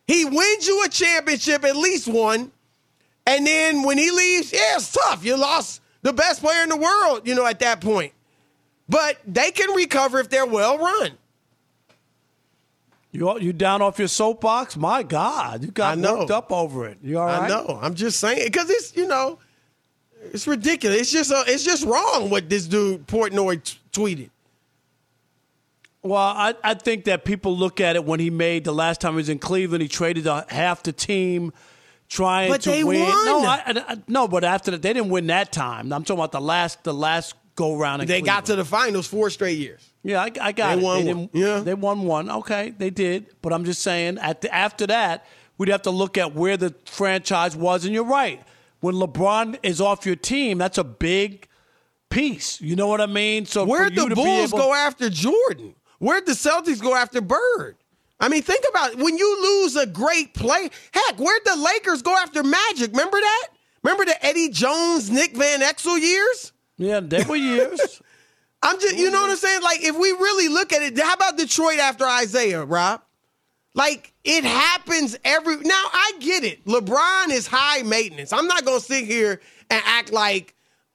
He 0.07 0.25
wins 0.25 0.67
you 0.67 0.85
a 0.85 0.89
championship, 0.89 1.65
at 1.65 1.77
least 1.77 2.07
one, 2.07 2.53
and 3.27 3.47
then 3.47 3.83
when 3.83 3.97
he 3.99 4.11
leaves, 4.11 4.53
yeah, 4.53 4.77
it's 4.77 4.93
tough. 4.93 5.25
You 5.25 5.37
lost 5.37 5.81
the 6.03 6.13
best 6.13 6.43
player 6.43 6.63
in 6.63 6.69
the 6.69 6.77
world, 6.77 7.27
you 7.27 7.35
know, 7.35 7.47
at 7.47 7.59
that 7.61 7.81
point. 7.81 8.13
But 8.89 9.19
they 9.27 9.51
can 9.51 9.75
recover 9.75 10.21
if 10.21 10.29
they're 10.29 10.47
well 10.47 10.79
run. 10.79 11.13
You 13.13 13.39
you 13.39 13.53
down 13.53 13.81
off 13.81 13.99
your 13.99 14.09
soapbox? 14.09 14.77
My 14.77 15.03
God, 15.05 15.63
you 15.63 15.71
got 15.71 15.97
know. 15.99 16.19
worked 16.19 16.33
up 16.33 16.53
over 16.53 16.87
it. 16.87 16.99
You 17.03 17.21
all 17.21 17.27
right? 17.27 17.43
I 17.43 17.49
know. 17.49 17.79
I'm 17.81 17.95
just 17.95 18.19
saying 18.19 18.43
because 18.45 18.69
it's 18.69 18.97
you 18.97 19.07
know, 19.07 19.39
it's 20.33 20.47
ridiculous. 20.47 21.01
It's 21.01 21.13
just 21.13 21.33
uh, 21.33 21.45
it's 21.47 21.65
just 21.65 21.85
wrong 21.85 22.29
what 22.29 22.51
this 22.51 22.67
dude 22.67 23.07
Portnoy 23.07 23.63
t- 23.63 23.79
tweeted. 23.93 24.31
Well, 26.05 26.21
I, 26.21 26.55
I 26.63 26.75
think 26.75 27.05
that 27.05 27.25
people 27.25 27.57
look 27.57 27.81
at 27.81 27.97
it 27.97 28.05
when 28.05 28.21
he 28.21 28.29
made 28.31 28.65
the 28.65 28.75
last 28.75 29.01
time 29.01 29.15
he 29.15 29.17
was 29.17 29.29
in 29.31 29.39
Cleveland, 29.39 29.83
he 29.83 29.89
traded 29.89 30.27
a, 30.27 30.45
half 30.51 30.83
the 30.83 30.93
team 30.93 31.53
trying 32.09 32.51
But 32.51 32.61
to 32.63 32.71
they 32.71 32.85
win. 32.85 33.01
won. 33.01 33.25
No, 33.25 33.39
I, 33.45 33.63
I- 33.67 34.03
no, 34.07 34.29
but 34.29 34.45
after 34.45 34.71
that, 34.73 34.83
they 34.83 34.93
didn't 34.93 35.09
win 35.11 35.27
that 35.29 35.51
time. 35.51 35.93
I'm 35.93 36.05
talking 36.05 36.21
about 36.21 36.33
the 36.33 36.41
last 36.41 36.85
the 36.85 36.93
last 36.95 37.35
go 37.57 37.77
round. 37.77 38.03
They 38.03 38.07
Cleveland. 38.07 38.27
got 38.27 38.45
to 38.47 38.57
the 38.57 38.65
finals 38.65 39.07
four 39.07 39.31
straight 39.31 39.59
years. 39.59 39.91
Yeah, 40.03 40.21
I, 40.21 40.31
I 40.41 40.53
got 40.53 40.75
They 40.77 40.81
it. 40.83 40.85
won 40.85 41.05
they 41.07 41.15
one. 41.15 41.31
Yeah. 41.33 41.61
they 41.61 41.75
won 41.75 42.03
one. 42.03 42.31
Okay, 42.31 42.75
they 42.77 42.91
did. 42.91 43.27
But 43.41 43.55
I'm 43.55 43.65
just 43.65 43.81
saying, 43.81 44.19
at 44.19 44.43
the, 44.43 44.55
after 44.55 44.87
that, 44.89 45.25
we'd 45.57 45.71
have 45.71 45.83
to 45.83 45.91
look 45.91 46.19
at 46.19 46.35
where 46.35 46.59
the 46.59 46.75
franchise 46.85 47.57
was. 47.57 47.87
And 47.87 47.95
you're 47.95 48.05
right. 48.05 48.43
When 48.81 48.97
LeBron 48.97 49.59
is 49.63 49.81
off 49.81 50.05
your 50.05 50.17
team, 50.17 50.59
that's 50.59 50.77
a 50.77 50.85
big 50.85 51.49
piece. 52.11 52.61
You 52.61 52.77
know 52.77 52.89
what 52.89 53.01
I 53.01 53.07
mean? 53.07 53.47
So 53.47 53.65
Where'd 53.65 53.95
the 53.95 54.09
Bulls 54.15 54.51
able- 54.53 54.59
go 54.59 54.75
after 54.75 55.09
Jordan? 55.09 55.75
Where'd 56.05 56.27
the 56.27 56.33
Celtics 56.33 56.83
go 56.83 56.95
after 56.95 57.23
Bird? 57.23 57.77
I 58.21 58.29
mean, 58.29 58.43
think 58.43 58.63
about 58.69 58.93
it. 58.93 58.99
when 58.99 59.17
you 59.17 59.43
lose 59.43 59.75
a 59.75 59.87
great 59.87 60.35
play. 60.35 60.69
Heck, 60.93 61.19
where'd 61.19 61.45
the 61.47 61.57
Lakers 61.57 62.03
go 62.03 62.15
after 62.15 62.43
Magic? 62.43 62.91
Remember 62.91 63.19
that? 63.19 63.49
Remember 63.83 64.05
the 64.05 64.25
Eddie 64.25 64.51
Jones, 64.51 65.11
Nick 65.11 65.35
Van 65.35 65.61
Exel 65.61 65.99
years? 65.99 66.53
Yeah, 66.77 67.01
they 67.01 67.25
were 67.25 67.37
years. 67.37 68.03
I'm 68.63 68.79
just, 68.81 68.99
you 68.99 69.11
know 69.11 69.23
what 69.23 69.31
I'm 69.31 69.37
saying? 69.37 69.63
Like, 69.63 69.83
if 69.83 69.97
we 69.97 70.11
really 70.11 70.49
look 70.49 70.75
at 70.75 70.83
it, 70.83 70.99
how 70.99 71.15
about 71.15 71.39
Detroit 71.39 71.79
after 71.79 72.07
Isiah, 72.23 72.65
Rob? 72.67 73.01
Like, 73.73 74.13
it 74.25 74.45
happens 74.45 75.17
every. 75.25 75.57
Now, 75.57 75.85
I 75.91 76.13
get 76.21 76.45
it. 76.45 76.67
LeBron 76.67 77.31
is 77.31 77.47
high 77.47 77.83
maintenance. 77.83 78.31
I'm 78.31 78.47
not 78.47 78.67
going 78.67 78.79
to 78.79 78.85
sit 78.85 79.07
here 79.07 79.41
and 79.71 79.83
act 79.87 80.13
like 80.13 80.55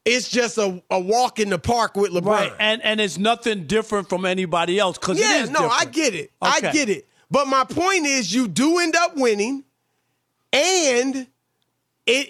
it's 0.09 0.29
just 0.29 0.57
a, 0.57 0.81
a 0.89 0.99
walk 0.99 1.39
in 1.39 1.49
the 1.49 1.59
park 1.59 1.95
with 1.95 2.11
LeBron. 2.11 2.25
right. 2.25 2.53
And 2.59 2.81
and 2.83 2.99
it's 2.99 3.17
nothing 3.17 3.65
different 3.67 4.09
from 4.09 4.25
anybody 4.25 4.79
else 4.79 4.97
because 4.97 5.19
Yeah, 5.19 5.39
it 5.39 5.43
is 5.43 5.49
no, 5.49 5.67
I 5.67 5.85
get 5.85 6.13
it. 6.15 6.31
I 6.41 6.59
get 6.59 6.89
it. 6.89 7.07
But 7.31 7.47
my 7.47 7.63
point 7.63 8.05
is, 8.07 8.33
you 8.33 8.47
do 8.47 8.79
end 8.79 8.95
up 8.95 9.15
winning, 9.15 9.63
and 10.51 11.15
it, 11.15 11.27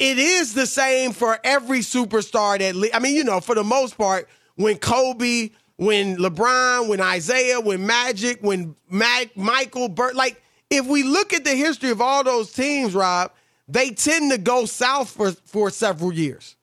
it 0.01 0.17
is 0.17 0.53
the 0.53 0.65
same 0.65 1.13
for 1.13 1.39
every 1.43 1.79
superstar 1.79 2.59
that. 2.59 2.75
Le- 2.75 2.89
I 2.93 2.99
mean, 2.99 3.15
you 3.15 3.23
know, 3.23 3.39
for 3.39 3.55
the 3.55 3.63
most 3.63 3.97
part, 3.97 4.27
when 4.55 4.77
Kobe, 4.77 5.51
when 5.77 6.17
LeBron, 6.17 6.89
when 6.89 6.99
Isiah, 6.99 7.61
when 7.61 7.85
Magic, 7.85 8.39
when 8.41 8.75
Mac, 8.89 9.35
Michael, 9.37 9.87
Burt, 9.87 10.15
like 10.15 10.41
if 10.69 10.85
we 10.85 11.03
look 11.03 11.31
at 11.33 11.45
the 11.45 11.55
history 11.55 11.91
of 11.91 12.01
all 12.01 12.23
those 12.25 12.51
teams, 12.51 12.93
Rob, 12.93 13.31
they 13.69 13.91
tend 13.91 14.31
to 14.31 14.37
go 14.37 14.65
south 14.65 15.09
for 15.11 15.31
for 15.31 15.69
several 15.69 16.11
years. 16.11 16.57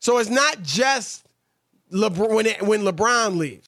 So 0.00 0.18
it's 0.18 0.30
not 0.30 0.62
just 0.62 1.24
LeBron 1.92 2.34
when 2.34 2.46
it, 2.46 2.62
when 2.62 2.82
LeBron 2.82 3.36
leaves. 3.36 3.66